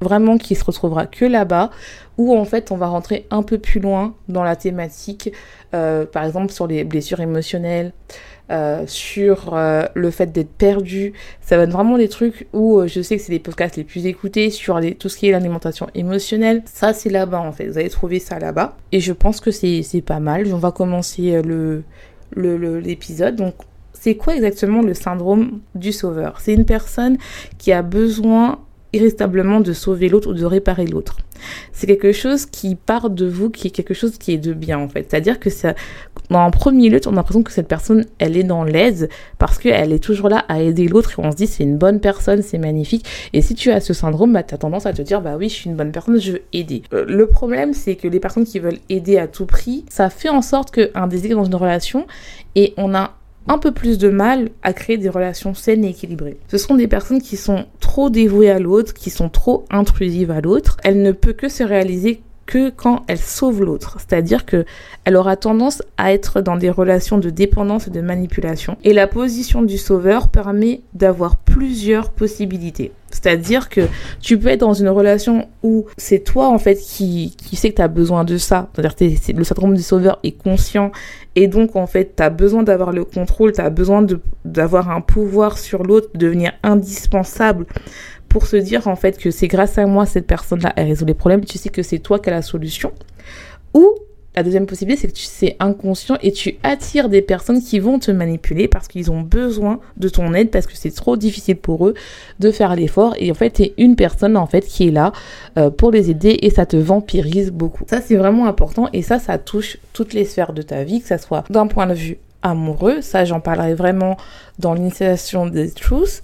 vraiment 0.00 0.38
qui 0.38 0.54
se 0.54 0.64
retrouvera 0.64 1.06
que 1.06 1.24
là-bas, 1.24 1.70
où 2.18 2.36
en 2.36 2.44
fait 2.44 2.70
on 2.70 2.76
va 2.76 2.86
rentrer 2.86 3.26
un 3.30 3.42
peu 3.42 3.58
plus 3.58 3.80
loin 3.80 4.14
dans 4.28 4.42
la 4.42 4.56
thématique, 4.56 5.32
euh, 5.74 6.06
par 6.06 6.24
exemple 6.24 6.52
sur 6.52 6.66
les 6.66 6.84
blessures 6.84 7.20
émotionnelles, 7.20 7.92
euh, 8.50 8.84
sur 8.86 9.54
euh, 9.54 9.84
le 9.94 10.10
fait 10.10 10.26
d'être 10.32 10.52
perdu. 10.52 11.12
Ça 11.40 11.56
va 11.56 11.64
être 11.64 11.72
vraiment 11.72 11.98
des 11.98 12.08
trucs 12.08 12.46
où 12.52 12.86
je 12.86 13.00
sais 13.00 13.16
que 13.16 13.22
c'est 13.22 13.32
les 13.32 13.38
podcasts 13.38 13.76
les 13.76 13.84
plus 13.84 14.06
écoutés 14.06 14.50
sur 14.50 14.80
tout 14.98 15.08
ce 15.08 15.16
qui 15.16 15.28
est 15.28 15.32
l'alimentation 15.32 15.88
émotionnelle. 15.94 16.62
Ça 16.66 16.92
c'est 16.92 17.10
là-bas 17.10 17.40
en 17.40 17.52
fait, 17.52 17.68
vous 17.68 17.78
allez 17.78 17.90
trouver 17.90 18.18
ça 18.18 18.38
là-bas. 18.38 18.76
Et 18.92 19.00
je 19.00 19.12
pense 19.12 19.40
que 19.40 19.50
c'est 19.50 20.02
pas 20.04 20.20
mal. 20.20 20.46
On 20.52 20.58
va 20.58 20.72
commencer 20.72 21.42
le 21.42 21.82
l'épisode. 22.34 23.36
Donc 23.36 23.54
c'est 23.92 24.14
quoi 24.14 24.36
exactement 24.36 24.82
le 24.82 24.94
syndrome 24.94 25.60
du 25.74 25.90
sauveur? 25.92 26.40
C'est 26.40 26.54
une 26.54 26.64
personne 26.64 27.18
qui 27.58 27.72
a 27.72 27.82
besoin 27.82 28.60
de 28.98 29.72
sauver 29.72 30.08
l'autre 30.08 30.30
ou 30.30 30.34
de 30.34 30.44
réparer 30.44 30.86
l'autre. 30.86 31.18
C'est 31.72 31.86
quelque 31.86 32.12
chose 32.12 32.46
qui 32.46 32.74
part 32.74 33.10
de 33.10 33.26
vous, 33.26 33.50
qui 33.50 33.68
est 33.68 33.70
quelque 33.70 33.94
chose 33.94 34.16
qui 34.18 34.32
est 34.32 34.38
de 34.38 34.52
bien 34.52 34.78
en 34.78 34.88
fait. 34.88 35.06
C'est-à-dire 35.08 35.38
que 35.38 35.50
ça, 35.50 35.74
dans 36.30 36.50
premier 36.50 36.88
lieu, 36.88 37.00
on 37.06 37.12
a 37.12 37.16
l'impression 37.16 37.42
que 37.42 37.52
cette 37.52 37.68
personne, 37.68 38.06
elle 38.18 38.36
est 38.36 38.44
dans 38.44 38.64
l'aise 38.64 39.08
parce 39.38 39.58
qu'elle 39.58 39.92
est 39.92 40.02
toujours 40.02 40.28
là 40.28 40.44
à 40.48 40.60
aider 40.60 40.88
l'autre 40.88 41.18
et 41.18 41.22
on 41.24 41.30
se 41.30 41.36
dit 41.36 41.46
c'est 41.46 41.62
une 41.62 41.76
bonne 41.76 42.00
personne, 42.00 42.42
c'est 42.42 42.58
magnifique. 42.58 43.06
Et 43.32 43.42
si 43.42 43.54
tu 43.54 43.70
as 43.70 43.80
ce 43.80 43.92
syndrome, 43.92 44.32
bah, 44.32 44.42
tu 44.42 44.54
as 44.54 44.58
tendance 44.58 44.86
à 44.86 44.92
te 44.92 45.02
dire 45.02 45.20
bah 45.20 45.36
oui, 45.38 45.48
je 45.48 45.54
suis 45.54 45.70
une 45.70 45.76
bonne 45.76 45.92
personne, 45.92 46.18
je 46.18 46.32
veux 46.32 46.42
aider. 46.52 46.82
Euh, 46.92 47.04
le 47.06 47.26
problème, 47.26 47.74
c'est 47.74 47.96
que 47.96 48.08
les 48.08 48.20
personnes 48.20 48.44
qui 48.44 48.58
veulent 48.58 48.78
aider 48.88 49.18
à 49.18 49.28
tout 49.28 49.46
prix, 49.46 49.84
ça 49.88 50.10
fait 50.10 50.30
en 50.30 50.42
sorte 50.42 50.70
qu'un 50.70 51.06
désir 51.06 51.36
dans 51.36 51.44
une 51.44 51.54
relation 51.54 52.06
et 52.54 52.74
on 52.76 52.94
a 52.94 53.14
un 53.48 53.58
peu 53.58 53.72
plus 53.72 53.98
de 53.98 54.08
mal 54.08 54.50
à 54.62 54.72
créer 54.72 54.98
des 54.98 55.08
relations 55.08 55.54
saines 55.54 55.84
et 55.84 55.90
équilibrées. 55.90 56.38
Ce 56.48 56.58
sont 56.58 56.74
des 56.74 56.88
personnes 56.88 57.22
qui 57.22 57.36
sont 57.36 57.66
trop 57.80 58.10
dévouées 58.10 58.50
à 58.50 58.58
l'autre, 58.58 58.94
qui 58.94 59.10
sont 59.10 59.28
trop 59.28 59.64
intrusives 59.70 60.30
à 60.30 60.40
l'autre. 60.40 60.76
Elle 60.84 61.02
ne 61.02 61.12
peut 61.12 61.32
que 61.32 61.48
se 61.48 61.62
réaliser 61.62 62.20
que 62.46 62.70
quand 62.70 63.04
elle 63.08 63.18
sauve 63.18 63.62
l'autre. 63.62 63.98
C'est-à-dire 63.98 64.46
que 64.46 64.64
elle 65.04 65.16
aura 65.16 65.36
tendance 65.36 65.82
à 65.96 66.12
être 66.12 66.40
dans 66.40 66.56
des 66.56 66.70
relations 66.70 67.18
de 67.18 67.28
dépendance 67.28 67.88
et 67.88 67.90
de 67.90 68.00
manipulation. 68.00 68.78
Et 68.84 68.92
la 68.92 69.06
position 69.06 69.62
du 69.62 69.78
sauveur 69.78 70.28
permet 70.28 70.80
d'avoir 70.94 71.36
plusieurs 71.36 72.10
possibilités. 72.10 72.92
C'est-à-dire 73.10 73.68
que 73.68 73.82
tu 74.20 74.38
peux 74.38 74.48
être 74.48 74.60
dans 74.60 74.74
une 74.74 74.88
relation 74.88 75.48
où 75.62 75.86
c'est 75.96 76.20
toi 76.20 76.48
en 76.48 76.58
fait 76.58 76.76
qui, 76.76 77.34
qui 77.36 77.56
sais 77.56 77.70
que 77.70 77.76
tu 77.76 77.82
as 77.82 77.88
besoin 77.88 78.24
de 78.24 78.36
ça. 78.36 78.68
C'est-à-dire 78.74 78.94
que 78.94 79.32
le 79.32 79.44
syndrome 79.44 79.74
du 79.74 79.82
sauveur 79.82 80.18
est 80.22 80.32
conscient 80.32 80.92
et 81.36 81.46
donc 81.46 81.76
en 81.76 81.86
fait 81.86 82.16
tu 82.16 82.22
as 82.22 82.30
besoin 82.30 82.64
d'avoir 82.64 82.92
le 82.92 83.04
contrôle, 83.04 83.52
tu 83.52 83.60
as 83.60 83.70
besoin 83.70 84.04
d'avoir 84.44 84.90
un 84.90 85.00
pouvoir 85.00 85.58
sur 85.58 85.84
l'autre, 85.84 86.08
devenir 86.14 86.52
indispensable 86.62 87.66
pour 88.28 88.46
se 88.46 88.56
dire 88.56 88.88
en 88.88 88.96
fait 88.96 89.18
que 89.18 89.30
c'est 89.30 89.46
grâce 89.46 89.78
à 89.78 89.86
moi 89.86 90.06
cette 90.06 90.26
personne-là 90.26 90.72
elle 90.74 90.88
résout 90.88 91.04
les 91.04 91.14
problèmes, 91.14 91.44
tu 91.44 91.58
sais 91.58 91.68
que 91.68 91.82
c'est 91.82 92.00
toi 92.00 92.18
qui 92.18 92.30
as 92.30 92.32
la 92.32 92.42
solution. 92.42 92.92
Ou 93.74 93.94
la 94.36 94.42
deuxième 94.42 94.66
possibilité, 94.66 95.00
c'est 95.00 95.08
que 95.08 95.16
tu 95.16 95.24
c'est 95.24 95.56
inconscient 95.60 96.18
et 96.22 96.30
tu 96.30 96.58
attires 96.62 97.08
des 97.08 97.22
personnes 97.22 97.62
qui 97.62 97.78
vont 97.78 97.98
te 97.98 98.10
manipuler 98.10 98.68
parce 98.68 98.86
qu'ils 98.86 99.10
ont 99.10 99.22
besoin 99.22 99.80
de 99.96 100.08
ton 100.10 100.34
aide 100.34 100.50
parce 100.50 100.66
que 100.66 100.76
c'est 100.76 100.94
trop 100.94 101.16
difficile 101.16 101.56
pour 101.56 101.86
eux 101.88 101.94
de 102.38 102.50
faire 102.50 102.76
l'effort 102.76 103.14
et 103.18 103.30
en 103.30 103.34
fait, 103.34 103.50
tu 103.50 103.62
es 103.62 103.74
une 103.78 103.96
personne 103.96 104.36
en 104.36 104.46
fait 104.46 104.60
qui 104.60 104.88
est 104.88 104.90
là 104.90 105.12
euh, 105.56 105.70
pour 105.70 105.90
les 105.90 106.10
aider 106.10 106.38
et 106.42 106.50
ça 106.50 106.66
te 106.66 106.76
vampirise 106.76 107.50
beaucoup. 107.50 107.84
Ça, 107.88 108.02
c'est 108.02 108.16
vraiment 108.16 108.46
important 108.46 108.90
et 108.92 109.00
ça, 109.00 109.18
ça 109.18 109.38
touche 109.38 109.78
toutes 109.94 110.12
les 110.12 110.26
sphères 110.26 110.52
de 110.52 110.62
ta 110.62 110.84
vie, 110.84 111.00
que 111.00 111.08
ça 111.08 111.18
soit 111.18 111.44
d'un 111.48 111.66
point 111.66 111.86
de 111.86 111.94
vue 111.94 112.18
amoureux, 112.42 113.00
ça 113.00 113.24
j'en 113.24 113.40
parlerai 113.40 113.74
vraiment 113.74 114.16
dans 114.58 114.74
l'initiation 114.74 115.46
des 115.46 115.70
truths, 115.70 116.22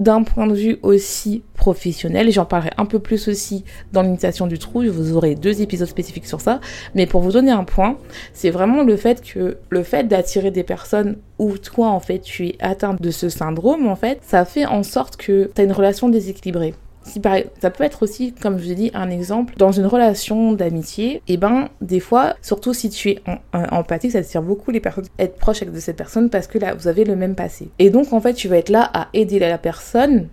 d'un 0.00 0.22
point 0.22 0.46
de 0.46 0.54
vue 0.54 0.78
aussi 0.82 1.42
professionnel, 1.54 2.28
et 2.28 2.32
j'en 2.32 2.44
parlerai 2.44 2.70
un 2.76 2.86
peu 2.86 2.98
plus 2.98 3.28
aussi 3.28 3.64
dans 3.92 4.02
l'initiation 4.02 4.46
du 4.46 4.58
trou, 4.58 4.84
vous 4.90 5.16
aurez 5.16 5.34
deux 5.34 5.62
épisodes 5.62 5.88
spécifiques 5.88 6.26
sur 6.26 6.40
ça, 6.40 6.60
mais 6.94 7.06
pour 7.06 7.20
vous 7.20 7.32
donner 7.32 7.50
un 7.50 7.64
point, 7.64 7.96
c'est 8.32 8.50
vraiment 8.50 8.82
le 8.82 8.96
fait 8.96 9.22
que 9.22 9.58
le 9.70 9.82
fait 9.82 10.04
d'attirer 10.04 10.50
des 10.50 10.64
personnes 10.64 11.16
où 11.38 11.58
toi 11.58 11.88
en 11.88 12.00
fait 12.00 12.20
tu 12.20 12.48
es 12.48 12.56
atteint 12.60 12.94
de 12.98 13.10
ce 13.10 13.28
syndrome 13.28 13.86
en 13.86 13.96
fait, 13.96 14.20
ça 14.22 14.44
fait 14.44 14.66
en 14.66 14.82
sorte 14.82 15.16
que 15.16 15.50
tu 15.54 15.60
as 15.60 15.64
une 15.64 15.72
relation 15.72 16.08
déséquilibrée 16.08 16.74
ça 17.06 17.70
peut 17.70 17.84
être 17.84 18.02
aussi, 18.02 18.32
comme 18.32 18.58
je 18.58 18.64
vous 18.64 18.72
ai 18.72 18.74
dit, 18.74 18.90
un 18.94 19.10
exemple 19.10 19.54
dans 19.56 19.72
une 19.72 19.86
relation 19.86 20.52
d'amitié. 20.52 21.16
Et 21.28 21.34
eh 21.34 21.36
ben, 21.36 21.68
des 21.80 22.00
fois, 22.00 22.34
surtout 22.42 22.74
si 22.74 22.90
tu 22.90 23.10
es 23.10 23.22
en, 23.26 23.38
empathique, 23.70 24.12
ça 24.12 24.22
tire 24.22 24.42
beaucoup 24.42 24.70
les 24.70 24.80
personnes 24.80 25.06
être 25.18 25.36
proche 25.36 25.62
de 25.62 25.80
cette 25.80 25.96
personne 25.96 26.30
parce 26.30 26.46
que 26.46 26.58
là, 26.58 26.74
vous 26.74 26.88
avez 26.88 27.04
le 27.04 27.16
même 27.16 27.34
passé. 27.34 27.70
Et 27.78 27.90
donc, 27.90 28.12
en 28.12 28.20
fait, 28.20 28.34
tu 28.34 28.48
vas 28.48 28.58
être 28.58 28.70
là 28.70 28.90
à 28.92 29.08
aider 29.12 29.38
la 29.38 29.58
personne 29.58 30.28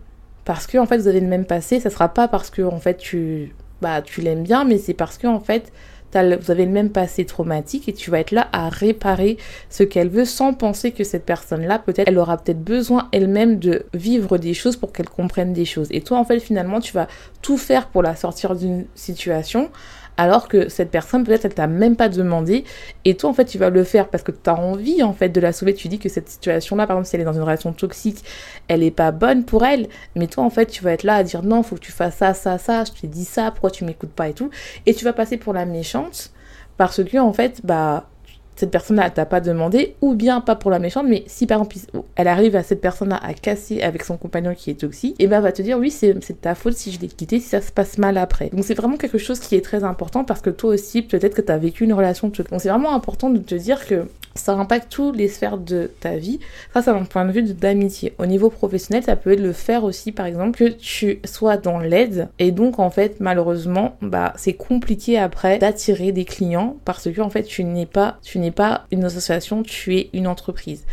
parce 0.46 0.68
que 0.68 0.78
en 0.78 0.86
fait, 0.86 0.98
vous 0.98 1.08
avez 1.08 1.20
le 1.20 1.28
même 1.28 1.46
passé. 1.46 1.80
Ça 1.80 1.90
sera 1.90 2.10
pas 2.10 2.28
parce 2.28 2.50
que 2.50 2.62
en 2.62 2.80
fait 2.80 2.98
tu 2.98 3.54
bah 3.82 4.02
tu 4.02 4.22
l'aimes 4.22 4.44
bien, 4.44 4.64
mais 4.64 4.78
c'est 4.78 4.94
parce 4.94 5.18
que 5.18 5.28
en 5.28 5.40
fait 5.40 5.72
vous 6.14 6.52
avez 6.52 6.66
le 6.66 6.72
même 6.72 6.90
passé 6.90 7.26
traumatique 7.26 7.90
et 7.90 7.94
tu 7.94 8.12
vas 8.12 8.20
être 8.20 8.32
là 8.32 8.48
à 8.52 8.70
réparer 8.70 9.38
ce 9.70 9.84
qu'elle 9.84 10.10
veut 10.10 10.26
sans 10.26 10.54
penser 10.54 10.92
que 10.92 11.04
cette 11.04 11.26
personne-là, 11.26 11.80
peut-être, 11.80 12.08
elle 12.08 12.18
aura 12.18 12.38
peut-être 12.38 12.64
besoin 12.64 13.10
elle-même 13.12 13.60
de 13.60 13.86
vivre 13.94 14.38
des 14.38 14.54
choses 14.54 14.78
pour 14.78 14.92
qu'elle 14.92 15.10
comprenne 15.10 15.54
des 15.54 15.66
choses. 15.66 15.88
Et 15.92 16.02
toi, 16.02 16.18
en 16.18 16.26
fait, 16.26 16.40
finalement, 16.40 16.80
tu 16.80 16.94
vas 16.94 17.08
tout 17.42 17.58
faire 17.58 17.88
pour 17.88 18.04
la 18.04 18.16
sortir 18.16 18.56
d'une 18.56 18.86
situation 18.96 19.70
alors 20.18 20.48
que 20.48 20.70
cette 20.70 20.92
personne 20.92 21.24
peut-être 21.24 21.46
elle 21.46 21.54
t'a 21.54 21.68
même 21.68 21.96
pas 21.96 22.10
demandé. 22.10 22.64
Et 23.06 23.16
toi 23.16 23.30
en 23.30 23.34
fait 23.34 23.46
tu 23.46 23.58
vas 23.58 23.70
le 23.70 23.84
faire 23.84 24.08
parce 24.10 24.24
que 24.24 24.32
tu 24.32 24.50
as 24.50 24.56
envie 24.56 25.04
en 25.04 25.14
fait 25.14 25.30
de 25.30 25.40
la 25.42 25.54
sauver. 25.54 25.74
Tu 25.74 25.88
dis 25.88 26.00
que 26.00 26.10
cette 26.10 26.30
situation 26.30 26.76
là 26.76 26.88
par 26.88 26.98
exemple 26.98 27.10
si 27.10 27.16
elle 27.16 27.22
est 27.22 27.26
dans 27.26 27.34
une 27.34 27.42
relation 27.44 27.74
toxique 27.74 28.24
elle 28.68 28.84
est 28.84 28.92
pas 28.92 29.12
bonne 29.12 29.46
pour 29.46 29.66
elle. 29.66 29.88
Mais 30.16 30.28
toi 30.28 30.44
en 30.44 30.50
fait 30.50 30.68
tu 30.68 30.84
vas 30.84 30.92
être 30.94 31.04
là 31.04 31.16
à 31.16 31.24
dire 31.24 31.44
non 31.44 31.64
faut 31.64 31.76
que 31.76 31.82
tu 31.82 31.92
fasses 31.92 32.18
ça 32.18 32.34
ça 32.34 32.58
ça. 32.58 32.84
Je 32.86 32.92
t'ai 33.02 33.08
dit 33.08 33.26
ça 33.26 33.52
pourquoi 33.52 33.72
tu 33.72 33.86
m'écoutes 33.86 34.14
pas 34.14 34.30
et 34.30 34.34
tout. 34.34 34.50
Et 34.86 34.94
tu 34.94 35.06
vas 35.06 35.14
passer 35.14 35.38
pour 35.38 35.54
la 35.54 35.66
méchante 35.66 36.32
parce 36.78 37.04
que 37.04 37.18
en 37.18 37.34
fait 37.34 37.62
bah 37.64 38.08
cette 38.56 38.72
personne-là 38.72 39.10
t'a 39.10 39.26
pas 39.26 39.42
demandé, 39.42 39.96
ou 40.02 40.16
bien 40.16 40.42
pas 40.42 40.56
pour 40.56 40.72
la 40.72 40.80
méchante, 40.80 41.06
mais 41.08 41.24
si 41.28 41.48
par 41.48 41.62
exemple 41.62 42.02
elle 42.16 42.28
arrive 42.28 42.56
à 42.56 42.64
cette 42.64 42.82
personne-là 42.82 43.20
à 43.22 43.34
casser 43.34 43.82
avec 43.82 44.04
son 44.04 44.18
compagnon 44.18 44.54
qui 44.56 44.70
est 44.70 44.80
toxique, 44.80 45.16
et 45.20 45.28
ben 45.28 45.40
va 45.40 45.52
te 45.52 45.62
dire 45.62 45.78
oui 45.78 45.92
c'est 45.92 46.42
ta 46.42 46.56
faute 46.56 46.74
si 46.74 46.92
je 46.92 47.00
l'ai 47.00 47.08
quitté, 47.08 47.40
si 47.40 47.50
ça 47.50 47.62
se 47.62 47.72
passe 47.72 47.98
mal 47.98 48.18
après. 48.18 48.50
Donc 48.50 48.64
c'est 48.64 48.74
vraiment 48.74 48.98
quelque 48.98 49.18
chose 49.18 49.40
qui 49.40 49.56
est 49.56 49.62
très 49.62 49.84
important 49.84 50.24
parce 50.24 50.42
que 50.42 50.50
toi 50.50 50.72
aussi 50.72 51.02
peut-être 51.02 51.36
que 51.36 51.42
tu 51.42 51.52
as 51.52 51.58
vécu 51.58 51.84
une 51.84 51.94
relation 51.94 52.30
toxique. 52.30 52.52
Donc 52.52 52.62
c'est 52.62 52.70
vraiment 52.70 52.94
important 52.94 53.30
de 53.30 53.40
te 53.40 53.56
dire 53.56 53.86
que 53.86 54.06
ça 54.36 54.54
impacte 54.54 54.92
toutes 54.92 55.16
les 55.16 55.28
sphères 55.28 55.58
de 55.58 55.92
ta 56.00 56.18
vie. 56.18 56.40
Ça, 56.74 56.82
c'est 56.82 56.90
un 56.90 57.04
point 57.04 57.26
de 57.26 57.32
vue 57.32 57.44
d'amitié. 57.44 58.14
Au 58.18 58.26
niveau 58.26 58.50
professionnel, 58.50 59.04
ça 59.04 59.16
peut 59.16 59.34
être 59.34 59.40
le 59.40 59.54
faire 59.54 59.84
aussi, 59.84 60.12
par 60.12 60.26
exemple, 60.26 60.58
que 60.58 60.70
tu 60.70 61.20
sois 61.24 61.58
dans 61.58 61.80
l'aide. 61.80 62.30
Et 62.40 62.52
donc, 62.52 62.80
en 62.80 62.90
fait, 62.90 63.18
malheureusement, 63.20 63.96
bah, 64.02 64.34
c'est 64.36 64.54
compliqué 64.54 65.20
après 65.20 65.60
d'attirer 65.60 66.12
des 66.12 66.26
clients 66.26 66.78
parce 66.86 67.12
que, 67.12 67.22
en 67.22 67.30
fait, 67.30 67.44
tu 67.44 67.64
n'es 67.64 67.86
pas, 67.86 68.18
n'es 68.44 68.52
pas 68.52 68.86
une 68.92 69.04
association, 69.04 69.64
tu 69.64 69.98
es 69.98 70.10
une 70.14 70.28
entreprise. 70.28 70.86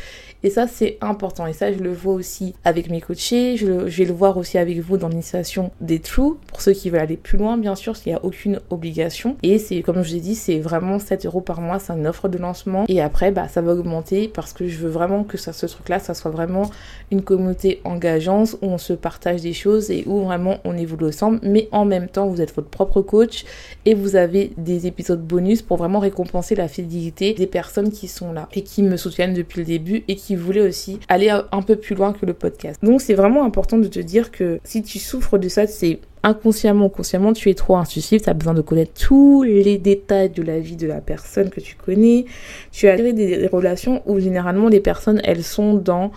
Et 0.42 0.50
ça, 0.50 0.66
c'est 0.66 0.97
important. 1.00 1.47
Et 1.47 1.52
ça, 1.52 1.73
je 1.73 1.78
le 1.78 1.92
vois 1.92 2.14
aussi 2.14 2.54
avec 2.64 2.90
mes 2.90 3.00
coachés. 3.00 3.56
Je, 3.56 3.66
vais 3.66 4.04
le 4.04 4.12
voir 4.12 4.37
aussi 4.37 4.59
avec 4.59 4.78
vous 4.80 4.97
dans 4.97 5.09
l'initiation 5.09 5.70
des 5.80 5.99
True. 5.99 6.37
Pour 6.47 6.62
ceux 6.62 6.73
qui 6.73 6.88
veulent 6.88 7.00
aller 7.00 7.16
plus 7.16 7.37
loin, 7.37 7.59
bien 7.59 7.75
sûr, 7.75 7.94
il 8.06 8.11
n'y 8.11 8.14
a 8.14 8.25
aucune 8.25 8.61
obligation. 8.70 9.37
Et 9.42 9.59
c'est, 9.59 9.82
comme 9.82 10.02
je 10.02 10.14
l'ai 10.14 10.20
dit, 10.20 10.35
c'est 10.35 10.59
vraiment 10.59 10.99
7 10.99 11.26
euros 11.26 11.40
par 11.40 11.61
mois. 11.61 11.78
C'est 11.78 11.92
une 11.92 12.06
offre 12.06 12.28
de 12.28 12.38
lancement. 12.38 12.85
Et 12.88 13.00
après, 13.00 13.32
bah, 13.32 13.49
ça 13.49 13.61
va 13.61 13.73
augmenter 13.75 14.28
parce 14.28 14.52
que 14.52 14.66
je 14.66 14.78
veux 14.78 14.88
vraiment 14.88 15.25
que 15.25 15.37
ça, 15.37 15.52
ce 15.52 15.66
truc-là, 15.66 15.99
ça 15.99 16.14
soit 16.14 16.30
vraiment 16.30 16.70
une 17.11 17.23
communauté 17.23 17.80
engageante 17.85 18.56
où 18.62 18.66
on 18.66 18.78
se 18.78 18.92
partage 18.92 19.42
des 19.42 19.52
choses 19.52 19.90
et 19.90 20.04
où 20.06 20.20
vraiment 20.20 20.59
on 20.64 20.76
évolue 20.76 21.09
ensemble. 21.09 21.40
Mais 21.42 21.68
en 21.73 21.85
même 21.85 22.09
temps, 22.09 22.26
vous 22.28 22.40
êtes 22.40 22.54
votre 22.54 22.68
propre 22.68 23.02
coach 23.02 23.44
et 23.85 23.94
vous 23.94 24.16
avez 24.16 24.52
des 24.56 24.87
épisodes 24.87 25.23
bonus 25.23 25.62
pour 25.62 25.76
vraiment 25.76 25.99
récompenser 25.99 26.54
la 26.54 26.68
fidélité 26.68 27.35
des 27.35 27.47
personnes 27.47 27.90
qui 27.90 28.09
sont 28.09 28.32
là 28.32 28.49
et 28.52 28.62
qui 28.62 28.82
me 28.82 28.97
soutiennent 28.97 29.35
depuis 29.35 29.61
le 29.61 29.66
début 29.66 30.04
et 30.09 30.16
qui 30.16 30.30
voulait 30.39 30.61
aussi 30.67 31.01
aller 31.09 31.29
un 31.29 31.63
peu 31.63 31.77
plus 31.77 31.95
loin 31.95 32.13
que 32.13 32.27
le 32.27 32.33
podcast. 32.33 32.83
Donc 32.83 33.01
c'est 33.01 33.15
vraiment 33.15 33.45
important 33.45 33.79
de 33.79 33.89
te 33.89 34.01
dire 34.01 34.31
que 34.31 34.61
si 34.65 34.83
tu 34.83 34.99
souffres 34.99 35.39
de 35.39 35.49
ça, 35.49 35.67
c'est 35.67 36.01
inconsciemment 36.23 36.87
ou 36.87 36.89
consciemment, 36.89 37.33
tu 37.33 37.51
es 37.51 37.55
trop 37.55 37.77
intuitif, 37.77 38.23
tu 38.23 38.31
as 38.31 38.35
besoin 38.35 38.55
de 38.55 38.61
connaître 38.61 38.93
tous 38.93 39.43
les 39.43 39.79
détails 39.79 40.31
de 40.31 40.43
la 40.43 40.59
vie 40.59 40.77
de 40.77 40.87
la 40.87 41.01
personne 41.01 41.51
que 41.51 41.61
tu 41.61 41.77
connais. 41.77 42.27
Tu 42.73 42.89
as 42.89 42.97
des 42.97 43.47
relations 43.47 44.03
où 44.07 44.19
généralement 44.19 44.69
les 44.69 44.81
personnes, 44.81 45.21
elles 45.25 45.45
sont 45.45 45.75
dans 45.75 46.11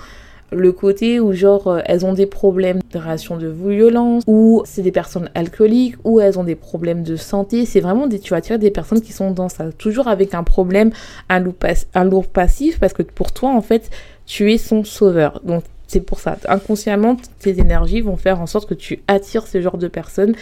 le 0.53 0.71
côté 0.71 1.19
où 1.19 1.33
genre 1.33 1.67
euh, 1.67 1.79
elles 1.85 2.05
ont 2.05 2.13
des 2.13 2.25
problèmes 2.25 2.79
de 2.91 2.99
relation 2.99 3.37
de 3.37 3.47
violence 3.47 4.23
ou 4.27 4.63
c'est 4.65 4.81
des 4.81 4.91
personnes 4.91 5.29
alcooliques 5.35 5.95
ou 6.03 6.19
elles 6.19 6.39
ont 6.39 6.43
des 6.43 6.55
problèmes 6.55 7.03
de 7.03 7.15
santé 7.15 7.65
c'est 7.65 7.81
vraiment 7.81 8.07
des 8.07 8.19
tu 8.19 8.33
vas 8.33 8.41
des 8.57 8.71
personnes 8.71 9.01
qui 9.01 9.13
sont 9.13 9.31
dans 9.31 9.49
ça. 9.49 9.71
Toujours 9.71 10.07
avec 10.07 10.33
un 10.33 10.43
problème 10.43 10.91
un 11.29 11.39
lourd, 11.39 11.55
un 11.93 12.03
lourd 12.03 12.27
passif 12.27 12.79
parce 12.79 12.93
que 12.93 13.03
pour 13.03 13.31
toi 13.31 13.49
en 13.49 13.61
fait 13.61 13.89
tu 14.25 14.51
es 14.51 14.57
son 14.57 14.83
sauveur. 14.83 15.41
Donc 15.43 15.63
c'est 15.93 16.01
pour 16.01 16.19
ça. 16.19 16.37
Inconsciemment, 16.47 17.17
tes 17.39 17.59
énergies 17.59 18.01
vont 18.01 18.17
faire 18.17 18.41
en 18.41 18.47
sorte 18.47 18.67
que 18.67 18.73
tu 18.73 19.03
attires 19.07 19.45
ce 19.45 19.61
genre 19.61 19.77
de 19.77 19.87
personnes 19.87 20.33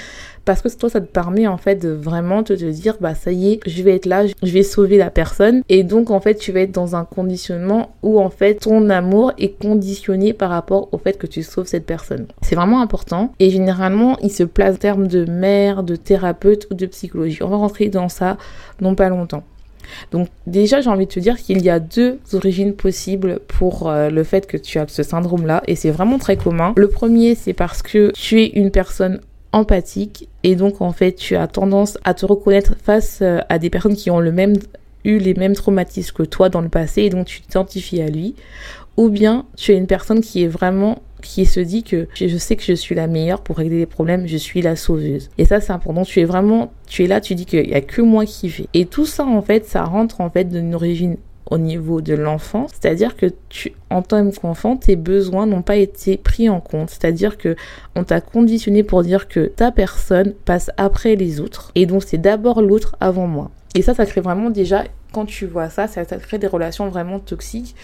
parce 0.46 0.62
que 0.62 0.70
toi, 0.70 0.90
ça 0.90 1.02
te 1.02 1.06
permet 1.06 1.46
en 1.46 1.58
fait 1.58 1.76
de 1.76 1.90
vraiment 1.90 2.42
te, 2.42 2.54
dire, 2.54 2.96
bah 3.02 3.16
ça 3.16 3.32
y 3.32 3.54
est, 3.54 3.60
je 3.68 3.84
vais 3.84 3.96
être 3.96 4.06
là, 4.06 4.26
je 4.26 4.52
vais 4.52 4.64
sauver 4.64 4.98
la 4.98 5.10
personne. 5.10 5.62
Et 5.68 5.84
donc, 5.84 6.10
en 6.10 6.22
fait, 6.22 6.36
tu 6.36 6.54
vas 6.54 6.62
être 6.62 6.72
dans 6.72 6.96
un 6.96 7.04
conditionnement 7.04 7.94
où 8.02 8.20
en 8.20 8.30
fait 8.30 8.56
ton 8.56 8.90
amour 8.90 9.34
est 9.38 9.62
conditionné 9.62 10.32
par 10.32 10.50
rapport 10.50 10.88
au 10.94 10.98
fait 10.98 11.18
que 11.18 11.28
tu 11.28 11.44
sauves 11.44 11.68
cette 11.68 11.86
personne. 11.86 12.28
C'est 12.42 12.56
vraiment 12.56 12.82
important. 12.82 13.34
Et 13.40 13.50
généralement, 13.50 14.18
il 14.24 14.32
se 14.32 14.44
place 14.44 14.76
en 14.76 14.80
termes 14.80 15.08
de 15.08 15.26
mère, 15.26 15.84
de 15.84 15.98
thérapeute 15.98 16.68
ou 16.72 16.76
de 16.76 16.86
psychologie. 16.86 17.44
On 17.44 17.50
va 17.50 17.58
rentrer 17.58 17.90
dans 17.90 18.10
ça 18.10 18.38
non 18.80 18.96
pas 18.96 19.10
longtemps. 19.10 19.44
Donc 20.12 20.28
déjà, 20.48 20.82
j'ai 20.82 20.90
envie 20.90 21.06
de 21.06 21.12
te 21.12 21.20
dire 21.20 21.38
qu'il 21.38 21.62
y 21.62 21.70
a 21.70 21.80
deux 21.80 22.20
origines 22.34 22.74
possibles 22.74 23.40
pour 23.48 23.90
euh, 23.90 24.10
le 24.10 24.24
fait 24.24 24.48
que 24.48 24.58
tu 24.58 24.80
as 24.80 24.88
ce 24.88 25.04
syndrome-là, 25.04 25.64
et 25.68 25.76
c'est 25.76 25.92
vraiment 25.92 26.18
très 26.18 26.38
commun. 26.38 26.74
Le 26.76 26.88
premier, 26.88 27.36
c'est 27.36 27.54
parce 27.54 27.82
que 27.82 28.12
tu 28.14 28.42
es 28.42 28.48
une 28.48 28.72
personne 28.72 29.22
empathique, 29.52 30.30
et 30.44 30.56
donc 30.56 30.82
en 30.82 30.94
fait, 30.94 31.14
tu 31.14 31.36
as 31.36 31.48
tendance 31.48 31.98
à 32.04 32.14
te 32.14 32.26
reconnaître 32.26 32.76
face 32.84 33.20
euh, 33.22 33.40
à 33.50 33.60
des 33.60 33.70
personnes 33.70 33.96
qui 33.96 34.10
ont 34.10 34.22
eu 34.22 35.18
les 35.18 35.34
mêmes 35.34 35.56
traumatismes 35.56 36.16
que 36.16 36.24
toi 36.24 36.50
dans 36.50 36.62
le 36.62 36.70
passé, 36.70 37.04
et 37.04 37.10
donc 37.10 37.26
tu 37.26 37.42
t'identifies 37.42 38.02
à 38.02 38.08
lui. 38.08 38.36
Ou 38.98 39.10
bien 39.10 39.46
tu 39.56 39.72
es 39.72 39.78
une 39.78 39.88
personne 39.88 40.22
qui 40.22 40.44
est 40.44 40.48
vraiment 40.48 41.02
qui 41.22 41.46
se 41.46 41.60
dit 41.60 41.84
que 41.84 42.08
je 42.14 42.38
sais 42.38 42.56
que 42.56 42.64
je 42.64 42.74
suis 42.74 42.96
la 42.96 43.08
meilleure 43.08 43.42
pour 43.42 43.58
régler 43.58 43.80
les 43.80 43.86
problèmes, 43.86 44.28
je 44.28 44.38
suis 44.38 44.62
la 44.62 44.76
sauveuse. 44.76 45.30
Et 45.38 45.46
ça, 45.46 45.60
c'est 45.60 45.72
important. 45.72 46.04
Tu 46.04 46.20
es 46.20 46.26
vraiment, 46.26 46.72
tu 46.88 47.04
es 47.04 47.08
là, 47.08 47.22
tu 47.22 47.36
dis 47.36 47.46
qu'il 47.46 47.70
y 47.70 47.74
a 47.74 47.82
que 47.82 48.02
moi 48.02 48.26
qui 48.26 48.50
fais. 48.50 48.68
Et 48.74 48.86
tout 48.86 49.06
ça, 49.06 49.26
en 49.26 49.42
fait, 49.42 49.66
ça 49.66 49.84
rentre 49.84 50.22
en 50.22 50.30
fait 50.30 50.46
d'une 50.46 50.76
origine 50.76 51.18
au 51.52 51.58
niveau 51.58 52.00
de 52.00 52.14
l'enfant, 52.14 52.68
c'est-à-dire 52.70 53.18
que 53.18 53.26
tu, 53.50 53.74
en 53.90 54.02
tant 54.02 54.28
qu'enfant, 54.32 54.78
tes 54.78 54.96
besoins 54.96 55.46
n'ont 55.46 55.62
pas 55.62 55.76
été 55.76 56.16
pris 56.16 56.48
en 56.50 56.62
compte, 56.62 56.90
c'est-à-dire 56.90 57.38
que 57.38 57.58
on 57.94 58.06
t'a 58.06 58.22
conditionné 58.22 58.84
pour 58.84 59.04
dire 59.04 59.28
que 59.28 59.48
ta 59.48 59.70
personne 59.72 60.34
passe 60.46 60.72
après 60.78 61.16
les 61.18 61.42
autres, 61.42 61.72
et 61.76 61.86
donc 61.86 62.04
c'est 62.04 62.18
d'abord 62.18 62.62
l'autre 62.62 62.96
avant 63.02 63.28
moi. 63.28 63.52
Et 63.76 63.82
ça, 63.82 63.94
ça 63.94 64.06
crée 64.06 64.22
vraiment 64.22 64.50
déjà, 64.50 64.86
quand 65.12 65.26
tu 65.26 65.46
vois 65.46 65.70
ça, 65.70 65.88
ça, 65.88 66.06
ça 66.06 66.18
crée 66.18 66.38
des 66.38 66.48
relations 66.48 66.88
vraiment 66.88 67.20
toxiques. 67.20 67.76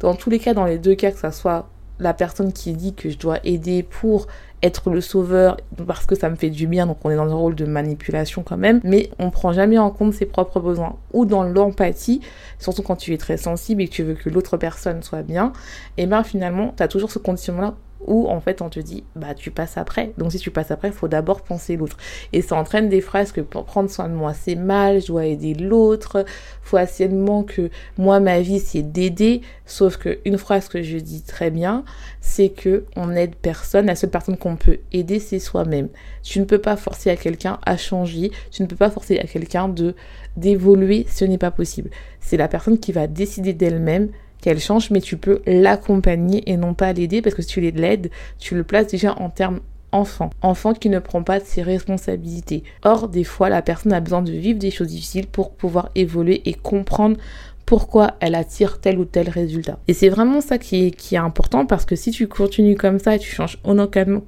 Dans 0.00 0.14
tous 0.14 0.30
les 0.30 0.38
cas, 0.38 0.54
dans 0.54 0.64
les 0.64 0.78
deux 0.78 0.94
cas, 0.94 1.10
que 1.10 1.18
ça 1.18 1.32
soit 1.32 1.68
la 1.98 2.14
personne 2.14 2.52
qui 2.52 2.72
dit 2.72 2.94
que 2.94 3.10
je 3.10 3.18
dois 3.18 3.38
aider 3.44 3.82
pour 3.82 4.26
être 4.62 4.90
le 4.90 5.00
sauveur 5.00 5.56
parce 5.86 6.06
que 6.06 6.14
ça 6.14 6.28
me 6.30 6.36
fait 6.36 6.50
du 6.50 6.66
bien, 6.66 6.86
donc 6.86 6.98
on 7.04 7.10
est 7.10 7.16
dans 7.16 7.30
un 7.30 7.34
rôle 7.34 7.54
de 7.54 7.64
manipulation 7.66 8.42
quand 8.42 8.56
même, 8.56 8.80
mais 8.84 9.10
on 9.18 9.30
prend 9.30 9.52
jamais 9.52 9.78
en 9.78 9.90
compte 9.90 10.14
ses 10.14 10.26
propres 10.26 10.60
besoins. 10.60 10.96
Ou 11.12 11.26
dans 11.26 11.42
l'empathie, 11.42 12.20
surtout 12.58 12.82
quand 12.82 12.96
tu 12.96 13.12
es 13.12 13.18
très 13.18 13.36
sensible 13.36 13.82
et 13.82 13.88
que 13.88 13.92
tu 13.92 14.02
veux 14.02 14.14
que 14.14 14.30
l'autre 14.30 14.56
personne 14.56 15.02
soit 15.02 15.22
bien, 15.22 15.52
et 15.96 16.06
ben 16.06 16.22
finalement, 16.22 16.74
tu 16.76 16.82
as 16.82 16.88
toujours 16.88 17.10
ce 17.10 17.18
conditionnement-là 17.18 17.74
où 18.00 18.28
en 18.28 18.40
fait 18.40 18.62
on 18.62 18.68
te 18.68 18.80
dit 18.80 19.04
bah 19.14 19.34
tu 19.34 19.50
passes 19.50 19.76
après. 19.76 20.12
Donc 20.18 20.32
si 20.32 20.38
tu 20.38 20.50
passes 20.50 20.70
après, 20.70 20.88
il 20.88 20.94
faut 20.94 21.08
d'abord 21.08 21.42
penser 21.42 21.76
l'autre. 21.76 21.96
Et 22.32 22.42
ça 22.42 22.56
entraîne 22.56 22.88
des 22.88 23.00
phrases 23.00 23.32
que 23.32 23.40
pour 23.40 23.64
prendre 23.64 23.90
soin 23.90 24.08
de 24.08 24.14
moi 24.14 24.34
c'est 24.34 24.54
mal, 24.54 25.00
je 25.00 25.08
dois 25.08 25.26
aider 25.26 25.54
l'autre, 25.54 26.24
faut 26.62 26.76
absolument 26.76 27.42
que 27.42 27.70
moi 27.98 28.20
ma 28.20 28.40
vie 28.40 28.60
c'est 28.60 28.82
d'aider, 28.82 29.40
sauf 29.64 29.96
que 29.96 30.18
une 30.24 30.38
phrase 30.38 30.68
que 30.68 30.82
je 30.82 30.98
dis 30.98 31.22
très 31.22 31.50
bien, 31.50 31.84
c'est 32.20 32.50
que 32.50 32.84
on 32.96 33.14
aide 33.14 33.34
personne, 33.36 33.86
la 33.86 33.96
seule 33.96 34.10
personne 34.10 34.36
qu'on 34.36 34.56
peut 34.56 34.78
aider 34.92 35.18
c'est 35.18 35.38
soi-même. 35.38 35.88
Tu 36.22 36.40
ne 36.40 36.44
peux 36.44 36.60
pas 36.60 36.76
forcer 36.76 37.10
à 37.10 37.16
quelqu'un 37.16 37.58
à 37.64 37.76
changer, 37.76 38.30
tu 38.50 38.62
ne 38.62 38.66
peux 38.66 38.76
pas 38.76 38.90
forcer 38.90 39.18
à 39.18 39.26
quelqu'un 39.26 39.68
de 39.68 39.94
d'évoluer, 40.36 41.06
ce 41.08 41.24
n'est 41.24 41.38
pas 41.38 41.50
possible. 41.50 41.90
C'est 42.20 42.36
la 42.36 42.48
personne 42.48 42.78
qui 42.78 42.92
va 42.92 43.06
décider 43.06 43.54
d'elle-même 43.54 44.10
qu'elle 44.40 44.60
change, 44.60 44.90
mais 44.90 45.00
tu 45.00 45.16
peux 45.16 45.40
l'accompagner 45.46 46.42
et 46.50 46.56
non 46.56 46.74
pas 46.74 46.92
l'aider 46.92 47.22
parce 47.22 47.34
que 47.34 47.42
si 47.42 47.48
tu 47.48 47.60
l'aides, 47.60 48.10
tu 48.38 48.54
le 48.54 48.64
places 48.64 48.88
déjà 48.88 49.14
en 49.18 49.30
termes 49.30 49.60
enfant. 49.92 50.30
Enfant 50.42 50.74
qui 50.74 50.90
ne 50.90 50.98
prend 50.98 51.22
pas 51.22 51.40
ses 51.40 51.62
responsabilités. 51.62 52.62
Or, 52.84 53.08
des 53.08 53.24
fois, 53.24 53.48
la 53.48 53.62
personne 53.62 53.92
a 53.92 54.00
besoin 54.00 54.22
de 54.22 54.32
vivre 54.32 54.58
des 54.58 54.70
choses 54.70 54.88
difficiles 54.88 55.26
pour 55.26 55.52
pouvoir 55.52 55.90
évoluer 55.94 56.42
et 56.44 56.54
comprendre 56.54 57.16
pourquoi 57.64 58.14
elle 58.20 58.36
attire 58.36 58.80
tel 58.80 58.98
ou 58.98 59.04
tel 59.04 59.28
résultat. 59.28 59.78
Et 59.88 59.92
c'est 59.92 60.08
vraiment 60.08 60.40
ça 60.40 60.56
qui 60.56 60.86
est, 60.86 61.16
important 61.16 61.66
parce 61.66 61.84
que 61.84 61.96
si 61.96 62.12
tu 62.12 62.28
continues 62.28 62.76
comme 62.76 63.00
ça 63.00 63.16
et 63.16 63.18
tu 63.18 63.34
changes 63.34 63.58
en 63.64 63.78
aucun 63.78 64.20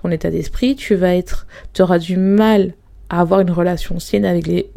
ton 0.00 0.10
état 0.10 0.30
d'esprit, 0.30 0.76
tu 0.76 0.94
vas 0.94 1.16
être, 1.16 1.48
tu 1.72 1.82
auras 1.82 1.98
du 1.98 2.16
mal 2.16 2.74
à 3.10 3.20
avoir 3.20 3.40
une 3.40 3.50
relation 3.50 3.98
saine 3.98 4.24
avec 4.24 4.46
les, 4.46 4.70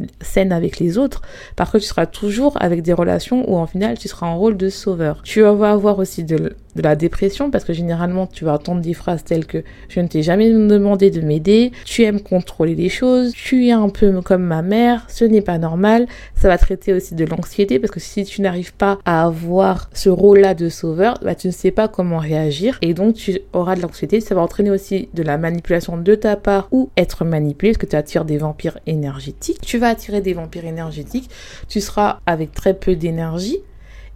avec 0.50 0.78
les 0.78 0.98
autres. 0.98 1.22
Par 1.56 1.70
contre, 1.70 1.82
tu 1.82 1.88
seras 1.88 2.06
toujours 2.06 2.56
avec 2.60 2.82
des 2.82 2.92
relations 2.92 3.50
où 3.50 3.56
en 3.56 3.66
final, 3.66 3.98
tu 3.98 4.08
seras 4.08 4.26
en 4.26 4.38
rôle 4.38 4.56
de 4.56 4.68
sauveur. 4.68 5.20
Tu 5.22 5.42
vas 5.42 5.70
avoir 5.70 5.98
aussi 5.98 6.24
de, 6.24 6.54
de 6.76 6.82
la 6.82 6.96
dépression 6.96 7.50
parce 7.50 7.64
que 7.64 7.72
généralement 7.72 8.26
tu 8.26 8.44
vas 8.44 8.54
entendre 8.54 8.80
des 8.80 8.94
phrases 8.94 9.24
telles 9.24 9.46
que 9.46 9.62
je 9.88 10.00
ne 10.00 10.08
t'ai 10.08 10.22
jamais 10.22 10.50
demandé 10.50 11.10
de 11.10 11.20
m'aider, 11.20 11.72
tu 11.84 12.02
aimes 12.02 12.20
contrôler 12.20 12.74
les 12.74 12.88
choses, 12.88 13.32
tu 13.32 13.66
es 13.66 13.72
un 13.72 13.88
peu 13.88 14.20
comme 14.20 14.42
ma 14.42 14.62
mère, 14.62 15.06
ce 15.08 15.24
n'est 15.24 15.42
pas 15.42 15.58
normal. 15.58 16.06
Ça 16.36 16.48
va 16.48 16.58
traiter 16.58 16.92
aussi 16.92 17.14
de 17.14 17.24
l'anxiété 17.24 17.78
parce 17.78 17.90
que 17.90 18.00
si 18.00 18.24
tu 18.24 18.42
n'arrives 18.42 18.74
pas 18.74 18.98
à 19.04 19.24
avoir 19.24 19.90
ce 19.92 20.08
rôle-là 20.08 20.54
de 20.54 20.68
sauveur, 20.68 21.18
bah, 21.22 21.34
tu 21.34 21.46
ne 21.46 21.52
sais 21.52 21.70
pas 21.70 21.88
comment 21.88 22.18
réagir 22.18 22.78
et 22.82 22.94
donc 22.94 23.14
tu 23.14 23.38
auras 23.52 23.76
de 23.76 23.82
l'anxiété. 23.82 24.20
Ça 24.20 24.34
va 24.34 24.40
entraîner 24.40 24.70
aussi 24.70 25.08
de 25.14 25.22
la 25.22 25.38
manipulation 25.38 25.96
de 25.96 26.14
ta 26.14 26.36
part 26.36 26.68
ou 26.70 26.90
être 26.96 27.24
manipulé 27.24 27.72
parce 27.72 27.78
que 27.78 27.86
tu 27.86 27.96
attires 27.96 28.24
des 28.24 28.38
vampires 28.38 28.78
énergétiques. 28.86 29.60
Tu 29.60 29.78
vas 29.78 29.88
attirer 29.88 30.20
des 30.20 30.34
vampires 30.34 30.64
énergétiques, 30.64 31.30
tu 31.68 31.80
seras 31.80 32.18
avec 32.26 32.52
très 32.52 32.74
peu 32.74 32.96
d'énergie 32.96 33.58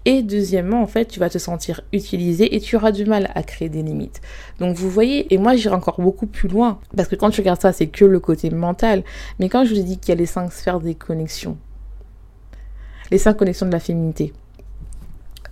et 0.07 0.23
deuxièmement, 0.23 0.81
en 0.81 0.87
fait, 0.87 1.07
tu 1.07 1.19
vas 1.19 1.29
te 1.29 1.37
sentir 1.37 1.81
utilisé 1.93 2.55
et 2.55 2.61
tu 2.61 2.77
auras 2.77 2.93
du 2.93 3.05
mal 3.05 3.29
à 3.35 3.43
créer 3.43 3.69
des 3.69 3.83
limites. 3.83 4.23
Donc 4.61 4.77
vous 4.77 4.89
voyez, 4.89 5.35
et 5.35 5.37
moi 5.37 5.57
j'irai 5.57 5.75
encore 5.75 6.01
beaucoup 6.01 6.29
plus 6.29 6.49
loin, 6.49 6.79
parce 6.97 7.09
que 7.09 7.17
quand 7.17 7.31
tu 7.31 7.41
regardes 7.41 7.61
ça, 7.61 7.73
c'est 7.73 7.89
que 7.89 8.05
le 8.05 8.21
côté 8.21 8.49
mental. 8.51 9.03
Mais 9.41 9.49
quand 9.49 9.65
je 9.65 9.75
vous 9.75 9.81
ai 9.81 9.83
dit 9.83 9.99
qu'il 9.99 10.11
y 10.11 10.13
a 10.13 10.15
les 10.15 10.27
cinq 10.27 10.53
sphères 10.53 10.79
des 10.79 10.95
connexions, 10.95 11.59
les 13.11 13.19
cinq 13.19 13.35
connexions 13.35 13.67
de 13.67 13.73
la 13.73 13.81
féminité, 13.81 14.33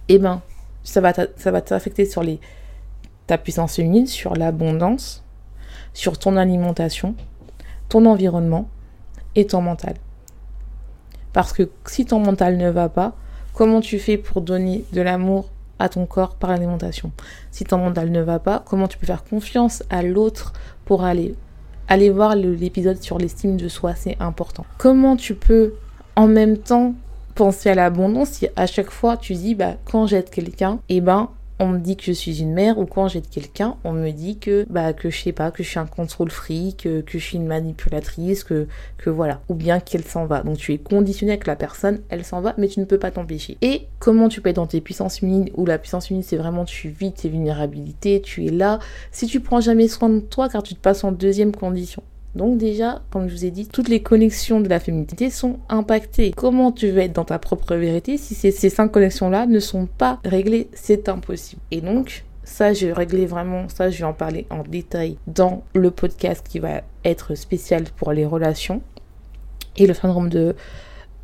eh 0.09 0.19
ben, 0.19 0.41
ça 0.85 1.01
va 1.01 1.13
t'affecter 1.61 2.07
sur 2.07 2.23
ta 3.27 3.39
puissance 3.39 3.75
féminine, 3.75 4.07
sur 4.07 4.37
l'abondance, 4.37 5.25
sur 5.95 6.17
ton 6.17 6.37
alimentation, 6.37 7.17
ton 7.89 8.07
environnement 8.07 8.69
et 9.35 9.47
ton 9.47 9.63
mental. 9.63 9.95
Parce 11.33 11.53
que 11.53 11.69
si 11.87 12.05
ton 12.05 12.21
mental 12.21 12.57
ne 12.57 12.71
va 12.71 12.89
pas, 12.89 13.17
Comment 13.55 13.81
tu 13.81 14.01
fais 14.01 14.19
pour 14.19 14.43
donner 14.43 14.85
de 14.93 15.01
l'amour 15.01 15.49
à 15.79 15.89
ton 15.89 16.07
corps 16.07 16.35
par 16.35 16.51
l'alimentation? 16.51 17.13
Si 17.53 17.65
ton 17.65 17.79
mental 17.79 18.11
ne 18.11 18.21
va 18.21 18.41
pas, 18.41 18.65
comment 18.67 18.89
tu 18.89 18.99
peux 18.99 19.07
faire 19.07 19.23
confiance 19.23 19.85
à 19.91 20.03
l'autre 20.03 20.53
pour 20.85 21.05
aller 21.05 21.37
aller 21.87 22.11
voir 22.11 22.35
l'épisode 22.35 23.01
sur 23.01 23.19
l'estime 23.19 23.57
de 23.57 23.69
soi, 23.69 23.95
c'est 23.95 24.17
important. 24.19 24.65
Comment 24.79 25.17
tu 25.17 25.35
peux 25.35 25.75
en 26.17 26.27
même 26.27 26.59
temps 26.59 26.95
penser 27.35 27.69
à 27.71 27.75
l'abondance 27.75 28.31
si 28.31 28.49
à 28.57 28.67
chaque 28.67 28.91
fois 28.91 29.17
tu 29.17 29.35
dis 29.35 29.55
bah 29.55 29.75
quand 29.85 30.07
j'aide 30.07 30.31
quelqu'un, 30.31 30.81
et 30.89 30.97
eh 30.97 31.01
ben 31.01 31.29
on 31.59 31.69
me 31.69 31.79
dit 31.79 31.97
que 31.97 32.05
je 32.05 32.13
suis 32.13 32.41
une 32.41 32.53
mère 32.53 32.79
ou 32.79 32.87
quand 32.87 33.09
j'aide 33.09 33.29
quelqu'un, 33.29 33.77
on 33.85 33.93
me 33.93 34.11
dit 34.11 34.39
que 34.39 34.67
bah 34.69 34.93
que 34.93 35.11
je 35.11 35.23
sais 35.23 35.33
pas, 35.33 35.51
que 35.51 35.63
je 35.63 35.69
suis 35.69 35.79
un 35.79 35.87
contrôle 35.87 36.31
fric, 36.31 36.83
que, 36.83 37.05
je 37.07 37.19
suis 37.19 37.37
une 37.37 37.47
manipulatrice, 37.47 38.45
que 38.45 38.67
que 38.99 39.11
voilà, 39.11 39.41
ou 39.49 39.55
bien 39.55 39.81
qu'elle 39.81 40.05
s'en 40.05 40.27
va. 40.27 40.43
Donc 40.43 40.57
tu 40.57 40.73
es 40.73 40.79
conditionné 40.79 41.33
avec 41.33 41.47
la 41.47 41.57
personne, 41.57 42.01
elle 42.09 42.25
s'en 42.25 42.41
va, 42.41 42.55
mais 42.59 42.69
tu 42.69 42.81
ne 42.81 42.85
peux 42.85 42.99
pas 42.99 43.11
t'empêcher. 43.11 43.57
Et 43.63 43.87
comment 43.99 44.29
tu 44.29 44.41
peux 44.41 44.51
être 44.51 44.57
dans 44.57 44.67
tes 44.67 44.81
puissances 44.81 45.19
féminines 45.19 45.51
où 45.55 45.67
la 45.67 45.79
puissance 45.79 46.09
féminine 46.09 46.27
c'est 46.27 46.37
vraiment 46.37 46.65
tu 46.65 46.89
vis 46.89 47.13
tes 47.13 47.29
vulnérabilités, 47.29 48.21
tu 48.21 48.47
es 48.47 48.51
là. 48.51 48.79
Si 49.13 49.27
tu 49.27 49.41
prends 49.41 49.61
jamais 49.61 49.89
soin 49.89 50.09
de 50.09 50.21
toi 50.21 50.49
car 50.49 50.63
tu 50.63 50.75
te 50.75 50.81
passes 50.81 51.05
en 51.05 51.13
deuxième 51.13 51.55
condition. 51.55 52.03
Donc 52.35 52.59
déjà, 52.59 53.03
comme 53.11 53.29
je 53.29 53.35
vous 53.35 53.45
ai 53.45 53.51
dit, 53.51 53.69
toutes 53.69 53.89
les 53.89 54.03
connexions 54.03 54.61
de 54.61 54.69
la 54.69 54.81
féminité 54.81 55.31
sont 55.31 55.59
impactées. 55.69 56.33
Comment 56.37 56.73
tu 56.73 56.89
veux 56.89 56.99
être 56.99 57.13
dans 57.13 57.25
ta 57.25 57.39
propre 57.39 57.77
vérité 57.77 58.17
si 58.17 58.35
ces, 58.35 58.71
cinq 58.71 58.89
connexions-là 58.89 59.47
ne 59.47 59.61
sont 59.61 59.87
pas 59.87 60.19
réglées? 60.25 60.69
C'est 60.73 61.09
impossible. 61.09 61.63
Et 61.71 61.81
donc, 61.81 62.25
ça, 62.43 62.73
je 62.73 62.87
vais 62.87 62.93
régler 62.93 63.27
vraiment, 63.27 63.69
ça, 63.69 63.89
je 63.91 63.99
vais 63.99 64.05
en 64.05 64.13
parler 64.13 64.47
en 64.51 64.65
détail 64.65 65.17
dans 65.29 65.63
le 65.75 65.91
podcast 65.91 66.45
qui 66.49 66.59
va 66.59 66.83
être 67.05 67.37
spécial 67.37 67.85
pour 67.97 68.13
les 68.13 68.27
relations 68.27 68.83
et 69.77 69.87
le 69.87 69.95
syndrome 69.95 70.29
de, 70.29 70.57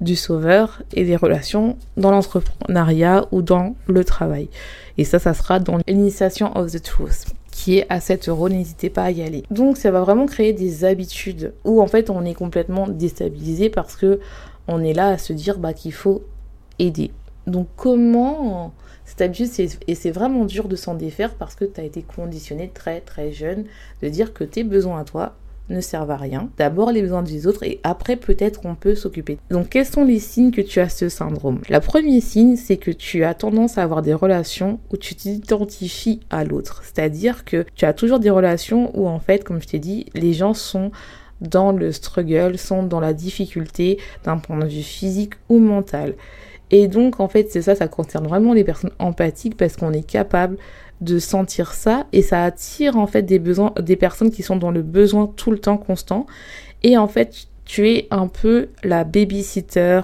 du 0.00 0.14
sauveur 0.14 0.82
et 0.94 1.04
des 1.04 1.16
relations 1.16 1.76
dans 1.96 2.12
l'entrepreneuriat 2.12 3.26
ou 3.32 3.42
dans 3.42 3.74
le 3.86 4.04
travail. 4.04 4.48
Et 4.96 5.04
ça, 5.04 5.18
ça 5.18 5.34
sera 5.34 5.58
dans 5.58 5.78
l'initiation 5.88 6.56
of 6.56 6.70
the 6.70 6.82
truth 6.82 7.26
qui 7.50 7.78
est 7.78 7.86
à 7.88 8.00
7 8.00 8.28
euros, 8.28 8.48
n'hésitez 8.48 8.90
pas 8.90 9.04
à 9.04 9.10
y 9.10 9.22
aller. 9.22 9.44
Donc 9.50 9.76
ça 9.76 9.90
va 9.90 10.00
vraiment 10.00 10.26
créer 10.26 10.52
des 10.52 10.84
habitudes 10.84 11.52
où 11.64 11.80
en 11.82 11.86
fait 11.86 12.10
on 12.10 12.24
est 12.24 12.34
complètement 12.34 12.88
déstabilisé 12.88 13.70
parce 13.70 13.96
que 13.96 14.20
on 14.68 14.82
est 14.82 14.92
là 14.92 15.08
à 15.08 15.18
se 15.18 15.32
dire 15.32 15.58
bah, 15.58 15.72
qu'il 15.72 15.92
faut 15.92 16.22
aider. 16.78 17.10
Donc 17.46 17.66
comment 17.76 18.72
cette 19.04 19.22
habitude, 19.22 19.50
et 19.88 19.94
c'est 19.96 20.10
vraiment 20.12 20.44
dur 20.44 20.68
de 20.68 20.76
s'en 20.76 20.94
défaire 20.94 21.34
parce 21.34 21.56
que 21.56 21.64
tu 21.64 21.80
as 21.80 21.84
été 21.84 22.02
conditionné 22.02 22.70
très 22.72 23.00
très 23.00 23.32
jeune 23.32 23.64
de 24.02 24.08
dire 24.08 24.32
que 24.32 24.44
tes 24.44 24.62
besoins 24.62 25.00
à 25.00 25.04
toi 25.04 25.34
ne 25.70 25.80
servent 25.80 26.10
à 26.10 26.16
rien. 26.16 26.50
D'abord 26.58 26.92
les 26.92 27.02
besoins 27.02 27.22
des 27.22 27.46
autres 27.46 27.62
et 27.62 27.80
après 27.82 28.16
peut-être 28.16 28.60
on 28.64 28.74
peut 28.74 28.94
s'occuper. 28.94 29.38
Donc 29.50 29.70
quels 29.70 29.86
sont 29.86 30.04
les 30.04 30.18
signes 30.18 30.50
que 30.50 30.60
tu 30.60 30.80
as 30.80 30.88
ce 30.88 31.08
syndrome? 31.08 31.60
Le 31.68 31.78
premier 31.80 32.20
signe, 32.20 32.56
c'est 32.56 32.76
que 32.76 32.90
tu 32.90 33.24
as 33.24 33.34
tendance 33.34 33.78
à 33.78 33.82
avoir 33.82 34.02
des 34.02 34.14
relations 34.14 34.80
où 34.92 34.96
tu 34.96 35.14
t'identifies 35.14 36.20
à 36.30 36.44
l'autre. 36.44 36.82
C'est-à-dire 36.84 37.44
que 37.44 37.64
tu 37.74 37.84
as 37.84 37.92
toujours 37.92 38.18
des 38.18 38.30
relations 38.30 38.90
où 38.98 39.08
en 39.08 39.20
fait, 39.20 39.44
comme 39.44 39.62
je 39.62 39.68
t'ai 39.68 39.78
dit, 39.78 40.06
les 40.14 40.32
gens 40.32 40.54
sont 40.54 40.90
dans 41.40 41.72
le 41.72 41.90
struggle, 41.92 42.58
sont 42.58 42.82
dans 42.82 43.00
la 43.00 43.14
difficulté 43.14 43.98
d'un 44.24 44.36
point 44.36 44.58
de 44.58 44.66
vue 44.66 44.82
physique 44.82 45.34
ou 45.48 45.58
mental. 45.58 46.14
Et 46.70 46.86
donc, 46.86 47.18
en 47.18 47.28
fait, 47.28 47.50
c'est 47.50 47.62
ça, 47.62 47.74
ça 47.74 47.88
concerne 47.88 48.26
vraiment 48.26 48.52
les 48.52 48.62
personnes 48.62 48.92
empathiques 48.98 49.56
parce 49.56 49.76
qu'on 49.76 49.92
est 49.92 50.06
capable 50.06 50.56
de 51.00 51.18
sentir 51.18 51.72
ça 51.72 52.06
et 52.12 52.22
ça 52.22 52.44
attire 52.44 52.96
en 52.96 53.06
fait 53.06 53.22
des 53.22 53.38
besoins 53.38 53.72
des 53.80 53.96
personnes 53.96 54.30
qui 54.30 54.42
sont 54.42 54.56
dans 54.56 54.70
le 54.70 54.82
besoin 54.82 55.26
tout 55.26 55.50
le 55.50 55.58
temps 55.58 55.78
constant. 55.78 56.26
Et 56.82 56.96
en 56.96 57.08
fait 57.08 57.46
tu 57.64 57.88
es 57.88 58.08
un 58.10 58.26
peu 58.26 58.68
la 58.82 59.04
babysitter. 59.04 60.00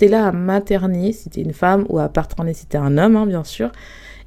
Es 0.00 0.08
là 0.08 0.28
à 0.28 0.32
materner 0.32 1.12
si 1.12 1.30
t'es 1.30 1.40
une 1.40 1.54
femme 1.54 1.86
ou 1.88 1.98
à 1.98 2.08
partager 2.10 2.52
si 2.52 2.66
t'es 2.66 2.76
un 2.76 2.98
homme 2.98 3.16
hein, 3.16 3.26
bien 3.26 3.44
sûr. 3.44 3.72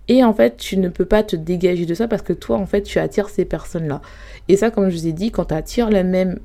Et 0.08 0.24
en 0.24 0.34
fait 0.34 0.58
tu 0.58 0.78
ne 0.78 0.90
peux 0.90 1.06
pas 1.06 1.24
te 1.24 1.36
dégager 1.36 1.86
de 1.86 1.94
ça 1.94 2.08
parce 2.08 2.24
que 2.24 2.34
toi 2.34 2.58
en 2.58 2.66
fait 2.66 2.82
tu 2.82 3.00
attires 3.00 3.30
ces 3.30 3.46
personnes 3.46 3.88
là 3.88 4.02
et 4.48 4.58
ça 4.58 4.72
comme 4.72 4.90
je 4.90 4.98
vous 4.98 5.08
ai 5.08 5.14
dit 5.14 5.32
quand 5.32 5.46
tu 5.46 5.54
attires 5.54 5.90
la 5.90 6.04
même 6.04 6.40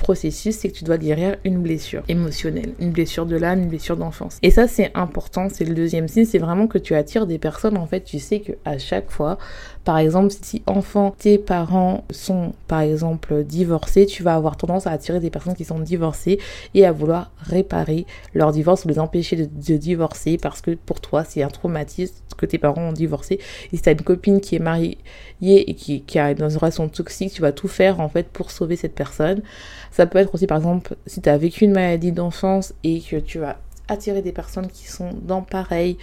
processus, 0.00 0.56
c'est 0.56 0.70
que 0.70 0.76
tu 0.76 0.84
dois 0.84 0.98
guérir 0.98 1.36
une 1.44 1.62
blessure 1.62 2.02
émotionnelle, 2.08 2.72
une 2.80 2.90
blessure 2.90 3.26
de 3.26 3.36
l'âme, 3.36 3.60
une 3.60 3.68
blessure 3.68 3.96
d'enfance. 3.96 4.38
Et 4.42 4.50
ça, 4.50 4.66
c'est 4.66 4.90
important, 4.94 5.48
c'est 5.48 5.64
le 5.64 5.74
deuxième 5.74 6.08
signe, 6.08 6.24
c'est 6.24 6.38
vraiment 6.38 6.66
que 6.66 6.78
tu 6.78 6.94
attires 6.94 7.26
des 7.26 7.38
personnes, 7.38 7.76
en 7.76 7.86
fait, 7.86 8.00
tu 8.00 8.18
sais 8.18 8.40
que 8.40 8.52
à 8.64 8.78
chaque 8.78 9.10
fois, 9.10 9.38
par 9.84 9.98
exemple, 9.98 10.32
si 10.42 10.62
enfant, 10.66 11.14
tes 11.16 11.38
parents 11.38 12.04
sont, 12.10 12.52
par 12.68 12.80
exemple, 12.80 13.44
divorcés, 13.44 14.04
tu 14.04 14.22
vas 14.22 14.34
avoir 14.34 14.56
tendance 14.56 14.86
à 14.86 14.90
attirer 14.90 15.20
des 15.20 15.30
personnes 15.30 15.54
qui 15.54 15.64
sont 15.64 15.78
divorcées 15.78 16.38
et 16.74 16.84
à 16.84 16.92
vouloir 16.92 17.30
réparer 17.38 18.06
leur 18.34 18.52
divorce 18.52 18.84
ou 18.84 18.88
les 18.88 18.98
empêcher 18.98 19.36
de, 19.36 19.76
divorcer 19.76 20.36
parce 20.36 20.60
que 20.60 20.72
pour 20.72 21.00
toi, 21.00 21.24
c'est 21.24 21.42
un 21.42 21.48
traumatisme 21.48 22.14
que 22.36 22.44
tes 22.44 22.58
parents 22.58 22.90
ont 22.90 22.92
divorcé. 22.92 23.38
Et 23.72 23.76
si 23.76 23.82
tu 23.82 23.88
as 23.88 23.92
une 23.92 24.02
copine 24.02 24.40
qui 24.40 24.56
est 24.56 24.60
mariée 24.60 24.98
et 25.40 25.74
qui, 25.74 26.02
qui 26.02 26.18
est 26.18 26.34
dans 26.34 26.50
une 26.50 26.58
relation 26.58 26.88
toxique, 26.88 27.32
tu 27.32 27.40
vas 27.40 27.52
tout 27.52 27.68
faire, 27.68 28.00
en 28.00 28.08
fait, 28.08 28.28
pour 28.28 28.50
sauver 28.50 28.76
cette 28.76 28.94
personne. 28.94 29.42
Ça 29.90 30.06
peut 30.06 30.18
être 30.18 30.34
aussi, 30.34 30.46
par 30.46 30.58
exemple, 30.58 30.94
si 31.06 31.22
tu 31.22 31.28
as 31.28 31.38
vécu 31.38 31.64
une 31.64 31.72
maladie 31.72 32.12
d'enfance 32.12 32.74
et 32.84 33.00
que 33.00 33.16
tu 33.16 33.38
vas 33.38 33.56
attirer 33.90 34.22
des 34.22 34.32
personnes 34.32 34.68
qui 34.68 34.86
sont 34.86 35.10
dans 35.22 35.42
pareil, 35.42 35.98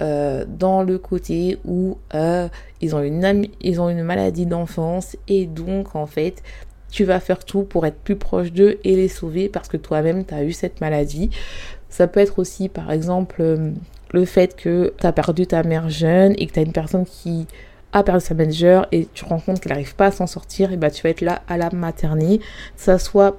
euh, 0.00 0.44
dans 0.48 0.82
le 0.82 0.98
côté 0.98 1.58
où 1.64 1.98
euh, 2.14 2.48
ils, 2.80 2.96
ont 2.96 3.02
une, 3.02 3.46
ils 3.60 3.80
ont 3.80 3.88
une 3.88 4.02
maladie 4.02 4.46
d'enfance 4.46 5.16
et 5.28 5.46
donc 5.46 5.94
en 5.94 6.06
fait 6.06 6.42
tu 6.90 7.04
vas 7.04 7.20
faire 7.20 7.44
tout 7.44 7.62
pour 7.62 7.84
être 7.84 7.98
plus 7.98 8.16
proche 8.16 8.52
d'eux 8.52 8.78
et 8.84 8.96
les 8.96 9.08
sauver 9.08 9.48
parce 9.48 9.68
que 9.68 9.76
toi-même 9.76 10.24
tu 10.24 10.34
as 10.34 10.44
eu 10.44 10.52
cette 10.52 10.80
maladie. 10.80 11.30
Ça 11.90 12.06
peut 12.06 12.20
être 12.20 12.38
aussi 12.38 12.68
par 12.68 12.90
exemple 12.90 13.36
euh, 13.40 13.70
le 14.12 14.24
fait 14.24 14.56
que 14.56 14.94
tu 14.98 15.06
as 15.06 15.12
perdu 15.12 15.46
ta 15.46 15.62
mère 15.62 15.90
jeune 15.90 16.34
et 16.38 16.46
que 16.46 16.52
tu 16.52 16.58
as 16.58 16.62
une 16.62 16.72
personne 16.72 17.04
qui 17.04 17.46
a 17.92 18.02
perdu 18.02 18.24
sa 18.24 18.34
manager 18.34 18.86
et 18.92 19.08
tu 19.12 19.24
te 19.24 19.28
rends 19.28 19.40
compte 19.40 19.60
qu'elle 19.60 19.72
n'arrive 19.72 19.94
pas 19.94 20.06
à 20.06 20.10
s'en 20.10 20.26
sortir, 20.26 20.72
et 20.72 20.76
bah 20.76 20.90
tu 20.90 21.02
vas 21.02 21.10
être 21.10 21.22
là 21.22 21.42
à 21.48 21.56
la 21.56 21.70
maternité, 21.70 22.44
ça 22.76 22.98
soit 22.98 23.38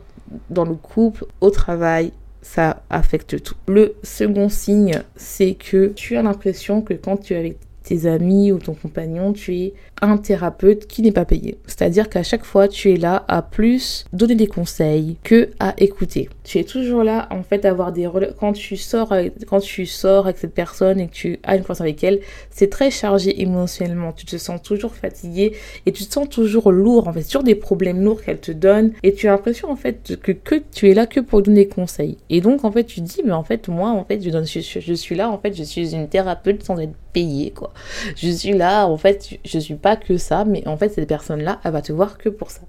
dans 0.50 0.66
le 0.66 0.76
couple, 0.76 1.26
au 1.42 1.50
travail, 1.50 2.12
ça 2.42 2.84
affecte 2.90 3.42
tout. 3.42 3.56
Le 3.68 3.96
second 4.04 4.50
signe, 4.50 5.02
c'est 5.16 5.54
que 5.54 5.88
tu 5.88 6.18
as 6.18 6.22
l'impression 6.22 6.82
que 6.82 6.94
quand 6.94 7.18
tu 7.18 7.34
es 7.34 7.38
avec 7.38 7.58
tes 7.84 8.06
amis 8.06 8.52
ou 8.52 8.60
ton 8.60 8.74
compagnon, 8.74 9.34
tu 9.34 9.56
es 9.56 9.74
un 10.02 10.18
thérapeute 10.18 10.88
qui 10.88 11.02
n'est 11.02 11.12
pas 11.12 11.26
payé. 11.26 11.58
C'est-à-dire 11.66 12.10
qu'à 12.10 12.24
chaque 12.24 12.46
fois, 12.46 12.68
tu 12.68 12.94
es 12.94 12.98
là 12.98 13.26
à 13.28 13.42
plus 13.42 14.06
donner 14.14 14.36
des 14.36 14.48
conseils 14.48 15.18
que 15.24 15.50
à 15.60 15.74
écouter. 15.78 16.30
Tu 16.44 16.60
es 16.60 16.64
toujours 16.64 17.04
là, 17.04 17.28
en 17.32 17.44
fait, 17.44 17.66
à 17.66 17.70
avoir 17.70 17.92
des 17.92 18.08
quand 18.40 18.54
tu 18.54 18.78
sors 18.78 19.12
avec, 19.12 19.46
quand 19.46 19.60
tu 19.60 19.86
sors 19.86 20.26
avec 20.26 20.38
cette 20.38 20.54
personne 20.54 21.00
et 21.00 21.08
que 21.08 21.14
tu 21.14 21.40
as 21.44 21.56
une 21.56 21.62
conversation 21.62 21.86
avec 21.86 22.04
elle, 22.04 22.20
c'est 22.52 22.70
très 22.70 22.92
chargé 22.92 23.42
émotionnellement. 23.42 24.14
Tu 24.14 24.26
te 24.26 24.38
sens 24.38 24.62
toujours 24.62 24.94
fatigué 24.96 25.54
et 25.86 25.92
tu 25.92 26.06
te 26.06 26.14
sens 26.14 26.30
toujours 26.30 26.72
lourd, 26.72 27.08
en 27.08 27.14
fait, 27.14 27.24
sur 27.24 27.44
des 27.44 27.56
problèmes 27.56 28.04
lourds 28.04 28.22
qu'elle 28.22 28.40
te 28.40 28.52
donne 28.52 28.92
et 29.04 29.14
tu 29.14 29.28
as 29.28 29.32
l'impression, 29.32 29.70
en 29.70 29.76
fait, 29.76 30.18
que, 30.22 30.32
que 30.32 30.56
tu 30.74 30.90
es 30.90 30.94
là 30.94 31.06
que 31.06 31.20
pour 31.20 31.42
donner 31.42 31.66
des 31.66 31.68
conseils. 31.68 32.18
Et 32.30 32.42
donc, 32.42 32.64
en 32.64 32.72
fait, 32.72 32.84
tu 32.84 33.02
dis, 33.02 33.22
mais 33.26 33.32
en 33.32 33.44
fait, 33.44 33.68
moi, 33.68 33.90
en 33.90 34.04
fait, 34.04 34.22
je, 34.22 34.30
je, 34.30 34.80
je 34.80 34.94
suis 34.94 35.16
là, 35.16 35.30
en 35.30 35.38
fait, 35.38 35.56
je 35.56 35.64
suis 35.64 35.94
une 35.94 36.08
thérapeute 36.08 36.64
sans 36.64 36.78
être 36.80 36.94
payée, 37.14 37.52
quoi. 37.52 37.74
Je 38.16 38.30
suis 38.30 38.54
là, 38.54 38.88
en 38.88 38.98
fait, 38.98 39.38
je 39.44 39.60
suis 39.60 39.76
pas 39.76 39.87
que 39.96 40.18
ça, 40.18 40.46
mais 40.46 40.68
en 40.68 40.78
fait, 40.78 40.90
cette 40.90 41.08
personne-là, 41.08 41.60
elle 41.64 41.72
va 41.72 41.82
te 41.82 41.94
voir 41.94 42.18
que 42.18 42.30
pour 42.30 42.52
ça. 42.52 42.62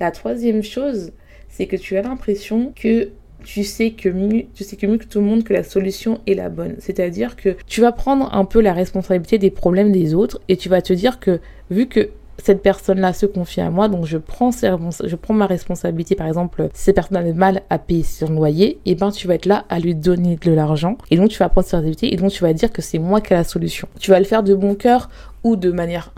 La 0.00 0.10
troisième 0.10 0.62
chose, 0.62 1.12
c'est 1.48 1.66
que 1.66 1.76
tu 1.76 1.96
as 1.96 2.02
l'impression 2.02 2.72
que 2.76 3.10
tu 3.44 3.64
sais 3.64 3.92
que 3.92 4.08
mieux, 4.08 4.44
tu 4.54 4.64
sais 4.64 4.76
que 4.76 4.86
mieux 4.86 4.98
que 4.98 5.06
tout 5.06 5.20
le 5.20 5.26
monde 5.26 5.44
que 5.44 5.52
la 5.52 5.62
solution 5.62 6.20
est 6.26 6.34
la 6.34 6.48
bonne. 6.48 6.74
C'est-à-dire 6.78 7.36
que 7.36 7.56
tu 7.66 7.80
vas 7.80 7.92
prendre 7.92 8.34
un 8.34 8.44
peu 8.44 8.60
la 8.60 8.72
responsabilité 8.72 9.38
des 9.38 9.50
problèmes 9.50 9.92
des 9.92 10.14
autres 10.14 10.40
et 10.48 10.56
tu 10.56 10.68
vas 10.68 10.82
te 10.82 10.92
dire 10.92 11.20
que 11.20 11.40
vu 11.70 11.86
que 11.86 12.10
cette 12.42 12.62
personne-là 12.62 13.12
se 13.12 13.26
confie 13.26 13.60
à 13.60 13.70
moi, 13.70 13.88
donc 13.88 14.06
je 14.06 14.18
prends, 14.18 14.50
je 14.50 15.16
prends 15.16 15.34
ma 15.34 15.46
responsabilité. 15.46 16.14
Par 16.14 16.26
exemple, 16.26 16.68
si 16.74 16.84
cette 16.84 16.94
personne 16.94 17.16
a 17.16 17.22
le 17.22 17.34
mal 17.34 17.62
à 17.70 17.78
payer 17.78 18.02
son 18.02 18.30
loyer, 18.30 18.80
et 18.84 18.92
eh 18.92 18.94
ben 18.94 19.10
tu 19.10 19.26
vas 19.26 19.34
être 19.34 19.46
là 19.46 19.64
à 19.68 19.78
lui 19.78 19.94
donner 19.94 20.36
de 20.36 20.52
l'argent, 20.52 20.98
et 21.10 21.16
donc 21.16 21.30
tu 21.30 21.38
vas 21.38 21.48
prendre 21.48 21.66
cette 21.66 21.72
responsabilité, 21.72 22.12
et 22.12 22.16
donc 22.16 22.30
tu 22.30 22.42
vas 22.42 22.52
dire 22.52 22.72
que 22.72 22.82
c'est 22.82 22.98
moi 22.98 23.20
qui 23.20 23.32
ai 23.32 23.36
la 23.36 23.44
solution. 23.44 23.88
Tu 23.98 24.10
vas 24.10 24.18
le 24.18 24.24
faire 24.24 24.42
de 24.42 24.54
bon 24.54 24.74
cœur 24.74 25.08
ou 25.44 25.56
de 25.56 25.70
manière 25.70 26.12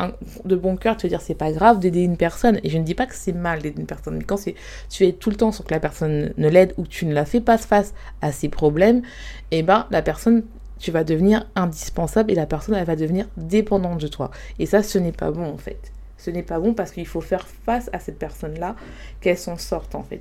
de 0.45 0.57
bon 0.57 0.77
cœur, 0.77 0.97
te 0.97 1.07
dire 1.07 1.21
c'est 1.21 1.35
pas 1.35 1.53
grave 1.53 1.79
d'aider 1.79 2.03
une 2.03 2.17
personne. 2.17 2.61
Et 2.65 2.71
je 2.71 2.79
ne 2.79 2.83
dis 2.83 2.95
pas 2.95 3.07
que 3.07 3.15
c'est 3.15 3.33
mal 3.33 3.61
d'aider 3.61 3.81
une 3.81 3.87
personne, 3.87 4.17
mais 4.17 4.25
quand 4.25 4.43
tu 4.89 5.07
es 5.07 5.13
tout 5.13 5.31
le 5.31 5.37
temps 5.37 5.53
sur 5.53 5.65
que 5.65 5.75
la 5.75 5.81
personne 5.81 6.33
ne 6.37 6.49
l'aide 6.49 6.75
ou 6.79 6.85
que 6.85 6.89
tu 6.89 7.07
ne 7.07 7.15
la 7.15 7.25
fais 7.25 7.41
pas 7.41 7.59
face 7.59 7.95
à 8.23 8.33
ses 8.33 8.49
problèmes, 8.49 9.03
et 9.51 9.59
eh 9.59 9.63
ben 9.63 9.87
la 9.91 10.03
personne 10.03 10.43
tu 10.79 10.93
vas 10.93 11.03
devenir 11.05 11.45
indispensable 11.57 12.31
et 12.31 12.35
la 12.35 12.47
personne 12.47 12.75
elle 12.77 12.87
va 12.87 12.97
devenir 12.97 13.27
dépendante 13.37 14.01
de 14.01 14.07
toi. 14.07 14.31
Et 14.59 14.67
ça, 14.67 14.83
ce 14.83 14.99
n'est 14.99 15.13
pas 15.13 15.31
bon 15.31 15.45
en 15.45 15.59
fait 15.59 15.93
ce 16.19 16.31
n'est 16.31 16.43
pas 16.43 16.61
bon 16.61 16.75
parce 16.75 16.91
qu'il 16.91 17.07
faut 17.07 17.21
faire 17.21 17.47
face 17.47 17.89
à 17.93 18.01
cette 18.01 18.19
personne-là, 18.19 18.77
qu'elle 19.21 19.39
s'en 19.39 19.57
sorte 19.57 19.95
en 19.95 20.03
fait. 20.03 20.21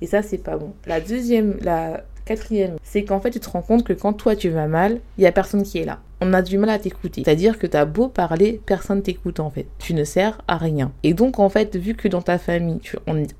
Et 0.00 0.06
ça, 0.06 0.22
c'est 0.22 0.38
pas 0.38 0.56
bon. 0.56 0.74
La 0.86 1.00
deuxième, 1.00 1.56
la 1.60 2.04
quatrième, 2.24 2.76
c'est 2.82 3.04
qu'en 3.04 3.20
fait, 3.20 3.30
tu 3.30 3.40
te 3.40 3.48
rends 3.48 3.62
compte 3.62 3.84
que 3.84 3.92
quand 3.92 4.12
toi 4.12 4.36
tu 4.36 4.50
vas 4.50 4.66
mal, 4.68 5.00
il 5.16 5.24
y 5.24 5.26
a 5.26 5.32
personne 5.32 5.62
qui 5.62 5.78
est 5.78 5.84
là. 5.84 5.98
On 6.20 6.32
a 6.34 6.42
du 6.42 6.58
mal 6.58 6.70
à 6.70 6.78
t'écouter. 6.78 7.22
C'est-à-dire 7.24 7.58
que 7.58 7.66
tu 7.66 7.76
as 7.76 7.84
beau 7.84 8.08
parler, 8.08 8.60
personne 8.66 9.02
t'écoute 9.02 9.38
en 9.38 9.50
fait. 9.50 9.66
Tu 9.78 9.94
ne 9.94 10.02
sers 10.02 10.40
à 10.48 10.56
rien. 10.56 10.92
Et 11.04 11.14
donc 11.14 11.38
en 11.38 11.48
fait, 11.48 11.76
vu 11.76 11.94
que 11.94 12.08
dans 12.08 12.22
ta 12.22 12.38
famille, 12.38 12.80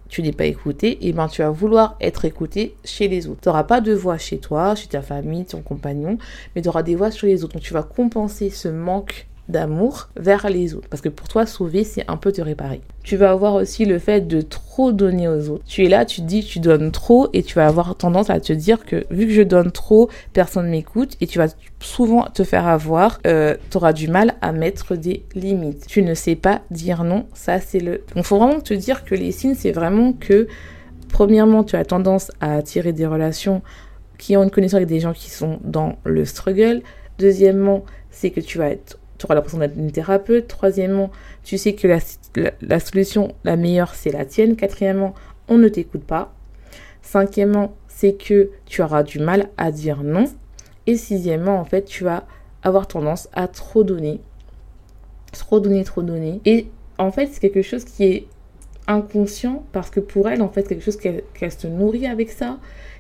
tu, 0.09 0.23
n'es 0.23 0.33
pas 0.33 0.47
écouté, 0.47 0.93
et 0.93 1.09
eh 1.09 1.13
ben 1.13 1.27
tu 1.27 1.43
vas 1.43 1.51
vouloir 1.51 1.97
être 2.01 2.25
écouté 2.25 2.77
chez 2.85 3.09
les 3.09 3.27
autres. 3.27 3.41
Tu 3.43 3.49
n'auras 3.49 3.65
pas 3.65 3.81
de 3.81 3.93
voix 3.93 4.17
chez 4.17 4.39
toi, 4.39 4.77
chez 4.77 4.87
ta 4.87 5.03
famille, 5.03 5.45
ton 5.45 5.61
compagnon, 5.61 6.19
mais 6.55 6.63
tu 6.63 6.69
auras 6.69 6.85
des 6.85 6.95
voix 6.95 7.11
chez 7.11 7.27
les 7.27 7.43
autres. 7.43 7.55
Donc 7.55 7.63
tu 7.63 7.75
vas 7.75 7.83
compenser 7.83 8.49
ce 8.51 8.69
manque 8.69 9.27
d'amour 9.49 10.09
vers 10.17 10.49
les 10.49 10.75
autres. 10.75 10.89
Parce 10.89 11.01
que 11.01 11.09
pour 11.09 11.29
toi, 11.29 11.47
sauver, 11.47 11.85
c'est 11.85 12.05
un 12.09 12.17
peu 12.17 12.33
te 12.33 12.41
réparer. 12.41 12.81
Tu 13.03 13.17
vas 13.17 13.31
avoir 13.31 13.55
aussi 13.55 13.85
le 13.85 13.99
fait 13.99 14.27
de 14.27 14.43
trop 14.43 14.93
donner 14.93 15.29
aux 15.29 15.49
autres. 15.49 15.65
Tu 15.67 15.85
es 15.85 15.89
là, 15.89 16.05
tu 16.05 16.21
te 16.21 16.27
dis, 16.27 16.45
tu 16.45 16.61
donnes 16.61 16.91
trop 16.91 17.29
et 17.33 17.43
tu 17.43 17.55
vas 17.55 17.67
avoir 17.67 17.95
tendance 17.97 18.31
à 18.31 18.41
te 18.41 18.53
dire 18.53 18.85
que 18.85 19.07
vu 19.11 19.27
que 19.27 19.33
je 19.33 19.43
donne 19.43 19.73
trop, 19.73 20.11
personne 20.33 20.69
m'écoute 20.69 21.17
et 21.21 21.27
tu 21.27 21.39
vas 21.39 21.49
souvent 21.81 22.25
te 22.25 22.45
faire 22.45 22.67
avoir. 22.67 23.21
Euh, 23.27 23.57
tu 23.71 23.77
auras 23.79 23.93
du 23.93 24.09
mal 24.09 24.35
à 24.41 24.53
mettre 24.53 24.97
des 24.97 25.25
limites. 25.35 25.87
Tu 25.87 26.03
ne 26.03 26.15
sais 26.15 26.37
pas 26.37 26.61
dire 26.71 27.05
non, 27.05 27.27
ça 27.33 27.61
c'est 27.61 27.81
le... 27.81 28.03
Donc 28.15 28.25
faut 28.25 28.39
vraiment 28.39 28.61
te 28.61 28.75
dire 28.75 29.05
que 29.05 29.15
les 29.15 29.33
signes, 29.33 29.55
c'est 29.55 29.73
vraiment 29.73 30.13
que, 30.13 30.47
premièrement, 31.09 31.65
tu 31.65 31.77
as 31.77 31.85
tendance 31.85 32.31
à 32.41 32.55
attirer 32.55 32.93
des 32.93 33.07
relations 33.07 33.63
qui 34.19 34.37
ont 34.37 34.43
une 34.43 34.51
connaissance 34.51 34.77
avec 34.77 34.89
des 34.89 35.01
gens 35.01 35.13
qui 35.13 35.31
sont 35.31 35.59
dans 35.63 35.97
le 36.05 36.25
struggle. 36.25 36.83
Deuxièmement, 37.19 37.85
c'est 38.11 38.31
que 38.31 38.41
tu 38.41 38.59
vas 38.59 38.69
être 38.69 38.99
tu 39.19 39.27
auras 39.27 39.35
l'impression 39.35 39.59
d'être 39.59 39.77
une 39.77 39.91
thérapeute. 39.91 40.47
Troisièmement, 40.49 41.11
tu 41.43 41.59
sais 41.59 41.75
que 41.75 41.89
la, 41.89 42.81
solution 42.81 43.35
la 43.45 43.57
meilleure, 43.57 43.95
c'est 43.95 44.13
la 44.13 44.25
tienne. 44.25 44.57
Quatrièmement, 44.57 45.15
on 45.49 45.59
ne 45.59 45.69
t'écoute 45.69 46.05
pas. 46.05 46.33
Cinquièmement, 47.03 47.75
c'est 47.89 48.15
que 48.15 48.51
tu 48.67 48.83
auras 48.83 49.03
du 49.03 49.19
mal 49.19 49.49
à 49.57 49.73
dire 49.73 50.03
non. 50.03 50.27
Et 50.87 50.97
sixièmement, 50.97 51.59
en 51.59 51.65
fait, 51.65 51.85
tu 51.85 52.05
vas 52.05 52.27
avoir 52.63 52.87
tendance 52.87 53.29
à 53.33 53.49
trop 53.49 53.83
donner. 53.83 54.21
Trop 55.33 55.61
donner, 55.61 55.85
trop 55.85 56.03
donner. 56.03 56.41
Et 56.45 56.69
en 56.97 57.11
fait, 57.11 57.29
c'est 57.33 57.41
quelque 57.41 57.63
chose 57.63 57.85
qui 57.85 58.05
est 58.05 58.27
inconscient 58.87 59.65
parce 59.73 59.91
que 59.91 60.01
pour 60.01 60.29
elle, 60.29 60.43
en 60.43 60.49
fait, 60.49 60.67
quelque 60.67 60.85
chose 60.85 60.97
qu'elle 60.97 61.53
se 61.53 61.67
nourrit 61.67 62.07
avec 62.07 62.31
ça 62.31 62.59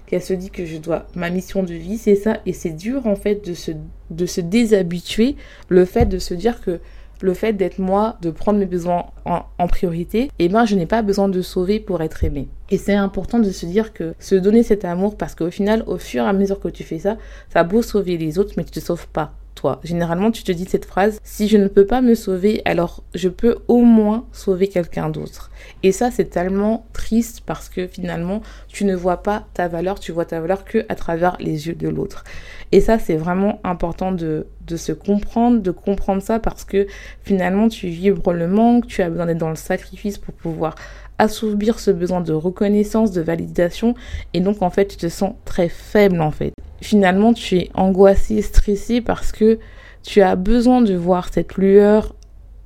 qu'elle 0.08 0.22
se 0.22 0.32
dit 0.32 0.50
que 0.50 0.64
je 0.64 0.78
dois, 0.78 1.06
ma 1.14 1.30
mission 1.30 1.62
de 1.62 1.74
vie, 1.74 1.98
c'est 1.98 2.16
ça. 2.16 2.38
Et 2.46 2.52
c'est 2.52 2.70
dur, 2.70 3.06
en 3.06 3.14
fait, 3.14 3.46
de 3.46 3.54
se, 3.54 4.40
déshabituer, 4.40 5.36
le 5.68 5.84
fait 5.84 6.06
de 6.06 6.18
se 6.18 6.34
dire 6.34 6.60
que 6.60 6.80
le 7.20 7.34
fait 7.34 7.52
d'être 7.52 7.78
moi, 7.78 8.16
de 8.22 8.30
prendre 8.30 8.58
mes 8.58 8.66
besoins 8.66 9.06
en, 9.24 9.66
priorité, 9.66 10.30
eh 10.38 10.48
ben 10.48 10.64
je 10.64 10.76
n'ai 10.76 10.86
pas 10.86 11.02
besoin 11.02 11.28
de 11.28 11.42
sauver 11.42 11.80
pour 11.80 12.00
être 12.00 12.22
aimé. 12.22 12.48
Et 12.70 12.78
c'est 12.78 12.94
important 12.94 13.40
de 13.40 13.50
se 13.50 13.66
dire 13.66 13.92
que 13.92 14.14
se 14.20 14.36
donner 14.36 14.62
cet 14.62 14.84
amour, 14.84 15.16
parce 15.16 15.34
qu'au 15.34 15.50
final, 15.50 15.82
au 15.86 15.98
fur 15.98 16.24
et 16.24 16.28
à 16.28 16.32
mesure 16.32 16.60
que 16.60 16.68
tu 16.68 16.84
fais 16.84 17.00
ça, 17.00 17.16
ça 17.52 17.60
a 17.60 17.64
beau 17.64 17.82
sauver 17.82 18.16
les 18.16 18.38
autres, 18.38 18.54
mais 18.56 18.64
tu 18.64 18.70
te 18.70 18.80
sauves 18.80 19.08
pas. 19.08 19.34
Généralement, 19.82 20.30
tu 20.30 20.42
te 20.42 20.52
dis 20.52 20.64
cette 20.64 20.84
phrase, 20.84 21.18
si 21.22 21.48
je 21.48 21.56
ne 21.56 21.68
peux 21.68 21.86
pas 21.86 22.00
me 22.00 22.14
sauver, 22.14 22.62
alors 22.64 23.02
je 23.14 23.28
peux 23.28 23.58
au 23.68 23.82
moins 23.82 24.26
sauver 24.32 24.68
quelqu'un 24.68 25.08
d'autre. 25.08 25.50
Et 25.82 25.92
ça, 25.92 26.10
c'est 26.10 26.30
tellement 26.30 26.86
triste 26.92 27.42
parce 27.44 27.68
que 27.68 27.86
finalement, 27.86 28.42
tu 28.68 28.84
ne 28.84 28.94
vois 28.94 29.22
pas 29.22 29.46
ta 29.54 29.68
valeur, 29.68 30.00
tu 30.00 30.12
vois 30.12 30.24
ta 30.24 30.40
valeur 30.40 30.64
que 30.64 30.84
à 30.88 30.94
travers 30.94 31.36
les 31.40 31.66
yeux 31.66 31.74
de 31.74 31.88
l'autre. 31.88 32.24
Et 32.72 32.80
ça, 32.80 32.98
c'est 32.98 33.16
vraiment 33.16 33.60
important 33.64 34.12
de, 34.12 34.46
de 34.66 34.76
se 34.76 34.92
comprendre, 34.92 35.60
de 35.60 35.70
comprendre 35.70 36.22
ça 36.22 36.38
parce 36.38 36.64
que 36.64 36.86
finalement, 37.22 37.68
tu 37.68 37.88
vibres 37.88 38.32
le 38.32 38.48
manque, 38.48 38.86
tu 38.86 39.02
as 39.02 39.10
besoin 39.10 39.26
d'être 39.26 39.38
dans 39.38 39.50
le 39.50 39.56
sacrifice 39.56 40.18
pour 40.18 40.34
pouvoir 40.34 40.74
assouvir 41.18 41.80
ce 41.80 41.90
besoin 41.90 42.20
de 42.20 42.32
reconnaissance, 42.32 43.10
de 43.10 43.20
validation, 43.20 43.94
et 44.34 44.40
donc 44.40 44.62
en 44.62 44.70
fait 44.70 44.86
tu 44.86 44.96
te 44.96 45.08
sens 45.08 45.34
très 45.44 45.68
faible 45.68 46.20
en 46.20 46.30
fait 46.30 46.52
finalement 46.80 47.32
tu 47.32 47.56
es 47.56 47.70
angoissé, 47.74 48.42
stressé 48.42 49.00
parce 49.00 49.32
que 49.32 49.58
tu 50.02 50.22
as 50.22 50.36
besoin 50.36 50.80
de 50.80 50.94
voir 50.94 51.32
cette 51.32 51.56
lueur, 51.56 52.14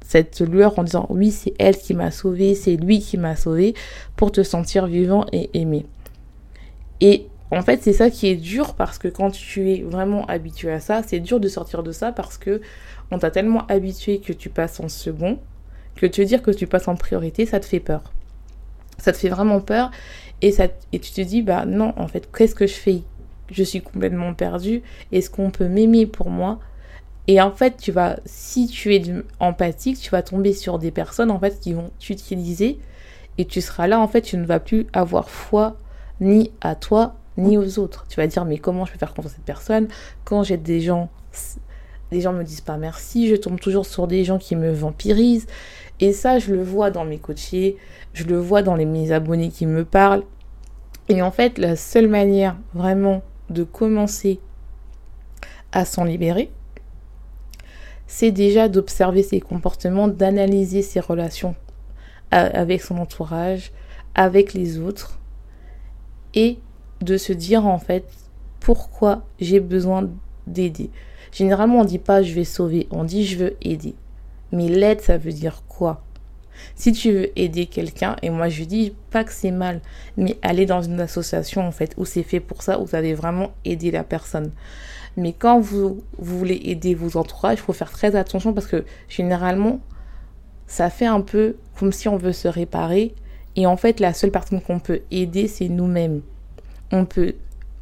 cette 0.07 0.41
lueur 0.41 0.79
en 0.79 0.85
disant 0.85 1.07
oui 1.11 1.31
c'est 1.31 1.55
elle 1.59 1.77
qui 1.77 1.95
m'a 1.95 2.11
sauvé, 2.11 2.55
c'est 2.55 2.77
lui 2.77 3.01
qui 3.01 3.17
m'a 3.17 3.37
sauvé 3.37 3.75
pour 4.17 4.33
te 4.33 4.43
sentir 4.43 4.87
vivant 4.87 5.27
et 5.33 5.51
aimé. 5.55 5.87
Et 7.01 7.27
en 7.51 7.63
fait 7.63 7.83
c'est 7.83 7.93
ça 7.93 8.11
qui 8.11 8.29
est 8.29 8.37
dur 8.37 8.75
parce 8.75 8.99
que 8.99 9.09
quand 9.09 9.31
tu 9.31 9.71
es 9.71 9.83
vraiment 9.83 10.27
habitué 10.27 10.71
à 10.73 10.81
ça, 10.81 11.03
c'est 11.03 11.21
dur 11.21 11.41
de 11.41 11.49
sortir 11.49 11.83
de 11.83 11.93
ça 11.93 12.13
parce 12.13 12.39
que 12.39 12.61
on 13.11 13.19
t'a 13.19 13.31
tellement 13.31 13.67
habitué 13.67 14.21
que 14.21 14.33
tu 14.33 14.49
passes 14.49 14.81
en 14.81 14.89
second 14.89 15.39
que 15.97 16.07
te 16.07 16.23
dire 16.23 16.43
que 16.43 16.51
tu 16.51 16.67
passes 16.67 16.89
en 16.89 16.97
priorité, 16.97 17.45
ça 17.45 17.61
te 17.61 17.67
fait 17.67 17.81
peur. 17.81 18.03
Ça 18.99 19.13
te 19.13 19.19
fait 19.19 19.29
vraiment 19.29 19.61
peur 19.61 19.91
et, 20.43 20.53
ça, 20.53 20.69
et 20.93 20.99
tu 20.99 21.13
te 21.13 21.21
dis 21.21 21.43
bah 21.43 21.65
non 21.67 21.93
en 21.97 22.09
fait 22.09 22.29
qu'est-ce 22.37 22.55
que 22.55 22.67
je 22.67 22.75
fais? 22.75 23.03
Je 23.53 23.63
suis 23.63 23.81
complètement 23.81 24.35
perdue, 24.35 24.83
est-ce 25.13 25.31
qu'on 25.31 25.51
peut 25.51 25.69
m'aimer 25.69 26.07
pour 26.07 26.31
moi? 26.31 26.59
Et 27.29 27.41
en 27.41 27.53
fait, 27.53 27.77
tu 27.77 27.93
vas, 27.93 28.19
si 28.25 28.67
tu 28.67 28.95
es 28.95 29.03
empathique, 29.39 29.99
tu 29.99 30.11
vas 30.11 30.23
tomber 30.23 30.53
sur 30.53 30.79
des 30.79 30.91
personnes 30.91 31.31
en 31.31 31.39
fait 31.39 31.61
qui 31.61 31.73
vont 31.73 31.91
t'utiliser. 31.99 32.79
Et 33.39 33.45
tu 33.45 33.61
seras 33.61 33.87
là 33.87 34.01
en 34.01 34.09
fait, 34.09 34.23
tu 34.23 34.37
ne 34.37 34.45
vas 34.45 34.61
plus 34.61 34.87
avoir 34.93 35.31
foi 35.31 35.77
ni 36.21 36.51
à 36.61 36.75
toi 36.75 37.15
ni 37.37 37.57
aux 37.57 37.79
autres. 37.79 38.07
Tu 38.09 38.17
vas 38.17 38.27
dire 38.27 38.45
mais 38.45 38.59
comment 38.59 38.85
je 38.85 38.93
peux 38.93 38.99
faire 38.99 39.15
confiance 39.15 39.33
à 39.33 39.37
cette 39.37 39.45
personne? 39.45 39.89
Quand 40.25 40.43
j'ai 40.43 40.57
des 40.57 40.81
gens 40.81 41.09
des 42.11 42.21
gens 42.21 42.35
me 42.35 42.45
disent 42.45 42.61
pas 42.61 42.77
merci, 42.77 43.29
je 43.29 43.37
tombe 43.37 43.59
toujours 43.59 43.87
sur 43.87 44.07
des 44.07 44.23
gens 44.25 44.39
qui 44.39 44.55
me 44.55 44.71
vampirisent. 44.71 45.47
Et 46.01 46.13
ça 46.13 46.39
je 46.39 46.53
le 46.53 46.63
vois 46.63 46.91
dans 46.91 47.05
mes 47.05 47.19
coachés, 47.19 47.77
je 48.13 48.25
le 48.25 48.39
vois 48.39 48.63
dans 48.63 48.75
les 48.75 48.85
mes 48.85 49.13
abonnés 49.13 49.49
qui 49.49 49.67
me 49.67 49.85
parlent. 49.85 50.25
Et 51.09 51.23
en 51.23 51.31
fait, 51.31 51.59
la 51.59 51.77
seule 51.77 52.09
manière 52.09 52.57
vraiment 52.75 53.23
de 53.51 53.65
commencer 53.65 54.41
à 55.73 55.85
s'en 55.85 56.05
libérer, 56.05 56.51
c'est 58.07 58.31
déjà 58.31 58.69
d'observer 58.69 59.23
ses 59.23 59.41
comportements, 59.41 60.09
d'analyser 60.09 60.83
ses 60.83 61.01
relations 61.01 61.55
avec 62.31 62.83
son 62.83 62.99
entourage, 62.99 63.73
avec 64.15 64.55
les 64.55 64.79
autres, 64.79 65.19
et 66.35 66.59
de 67.01 67.17
se 67.17 67.33
dire 67.33 67.67
en 67.67 67.79
fait 67.79 68.05
pourquoi 68.61 69.23
j'ai 69.41 69.61
besoin 69.61 70.09
d'aider. 70.47 70.91
Généralement 71.33 71.81
on 71.81 71.85
dit 71.85 71.99
pas 71.99 72.23
je 72.23 72.33
vais 72.35 72.45
sauver, 72.45 72.87
on 72.91 73.05
dit 73.05 73.25
je 73.27 73.39
veux 73.39 73.57
aider. 73.63 73.95
Mais 74.51 74.69
l'aide 74.69 75.01
ça 75.01 75.19
veut 75.19 75.33
dire 75.33 75.63
quoi? 75.69 76.03
Si 76.75 76.93
tu 76.93 77.13
veux 77.13 77.39
aider 77.39 77.67
quelqu'un, 77.67 78.17
et 78.23 78.31
moi 78.31 78.49
je 78.49 78.65
dis 78.65 78.95
pas 79.11 79.25
que 79.25 79.33
c'est 79.33 79.51
mal, 79.51 79.81
mais 80.17 80.37
aller 80.43 80.67
dans 80.67 80.83
une 80.83 81.01
association 81.01 81.67
en 81.67 81.73
fait 81.73 81.95
où 81.97 82.05
c'est 82.05 82.23
fait 82.23 82.41
pour 82.41 82.63
ça, 82.63 82.79
où 82.81 82.87
vous 82.87 82.97
allez 82.97 83.15
vraiment 83.15 83.53
aider 83.65 83.91
la 83.91 84.05
personne. 84.05 84.53
Mais 85.17 85.33
quand 85.33 85.61
vous, 85.61 86.03
voulez 86.19 86.61
aider 86.65 86.95
vos 86.95 87.17
entourages, 87.19 87.59
il 87.59 87.63
faut 87.63 87.73
faire 87.73 87.91
très 87.91 88.17
attention 88.17 88.53
parce 88.53 88.67
que 88.67 88.85
généralement, 89.09 89.81
ça 90.67 90.89
fait 90.89 91.07
un 91.07 91.21
peu 91.21 91.57
comme 91.79 91.93
si 91.93 92.09
on 92.09 92.17
veut 92.17 92.33
se 92.33 92.49
réparer. 92.49 93.15
Et 93.57 93.67
en 93.67 93.77
fait, 93.77 94.01
la 94.01 94.15
seule 94.15 94.31
personne 94.31 94.63
qu'on 94.63 94.79
peut 94.79 95.03
aider, 95.11 95.49
c'est 95.49 95.69
nous-mêmes. 95.69 96.23
On 96.91 97.05
peut 97.05 97.35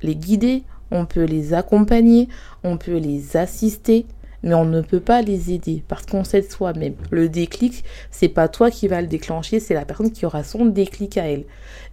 les 0.02 0.16
guider, 0.16 0.64
on 0.90 1.06
peut 1.06 1.24
les 1.24 1.54
accompagner, 1.54 2.28
on 2.64 2.76
peut 2.76 2.96
les 2.96 3.36
assister, 3.36 4.06
mais 4.42 4.54
on 4.54 4.64
ne 4.64 4.80
peut 4.80 5.00
pas 5.00 5.22
les 5.22 5.52
aider 5.52 5.82
parce 5.88 6.06
qu'on 6.06 6.24
sait 6.24 6.40
de 6.40 6.50
soi-même. 6.50 6.94
Le 7.10 7.28
déclic, 7.28 7.84
c'est 8.10 8.28
pas 8.28 8.48
toi 8.48 8.70
qui 8.70 8.88
va 8.88 9.00
le 9.00 9.06
déclencher, 9.06 9.60
c'est 9.60 9.74
la 9.74 9.84
personne 9.84 10.10
qui 10.10 10.26
aura 10.26 10.44
son 10.44 10.66
déclic 10.66 11.18
à 11.18 11.28
elle. 11.28 11.44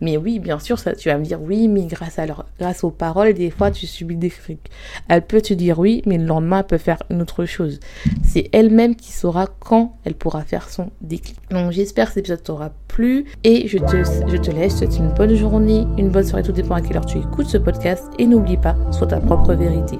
Mais 0.01 0.17
oui, 0.17 0.39
bien 0.39 0.59
sûr, 0.59 0.79
ça, 0.79 0.93
tu 0.95 1.09
vas 1.09 1.17
me 1.17 1.23
dire 1.23 1.41
oui, 1.41 1.67
mais 1.67 1.85
grâce 1.85 2.19
à 2.19 2.25
leur, 2.25 2.45
grâce 2.59 2.83
aux 2.83 2.91
paroles, 2.91 3.33
des 3.33 3.49
fois 3.49 3.71
tu 3.71 3.87
subis 3.87 4.15
des 4.15 4.27
déclic. 4.27 4.69
Elle 5.07 5.25
peut 5.25 5.41
te 5.41 5.53
dire 5.53 5.79
oui, 5.79 6.01
mais 6.05 6.17
le 6.17 6.25
lendemain 6.25 6.59
elle 6.59 6.65
peut 6.65 6.77
faire 6.77 7.01
une 7.09 7.21
autre 7.21 7.45
chose. 7.45 7.79
C'est 8.23 8.49
elle-même 8.51 8.95
qui 8.95 9.11
saura 9.11 9.47
quand 9.59 9.97
elle 10.05 10.15
pourra 10.15 10.43
faire 10.43 10.69
son 10.69 10.91
déclic. 11.01 11.37
Donc 11.49 11.71
j'espère 11.71 12.07
que 12.07 12.13
cet 12.13 12.19
épisode 12.19 12.43
t'aura 12.43 12.71
plu 12.87 13.25
et 13.43 13.67
je 13.67 13.77
te, 13.77 14.03
je 14.29 14.37
te 14.37 14.51
laisse. 14.51 14.79
Je 14.79 14.97
une 14.97 15.13
bonne 15.13 15.35
journée, 15.35 15.85
une 15.97 16.09
bonne 16.09 16.23
soirée, 16.23 16.43
tout 16.43 16.51
dépend 16.51 16.75
à 16.75 16.81
quelle 16.81 16.97
heure 16.97 17.05
tu 17.05 17.17
écoutes 17.19 17.47
ce 17.47 17.57
podcast 17.57 18.05
et 18.17 18.25
n'oublie 18.25 18.57
pas, 18.57 18.75
sois 18.91 19.07
ta 19.07 19.19
propre 19.19 19.53
vérité. 19.53 19.99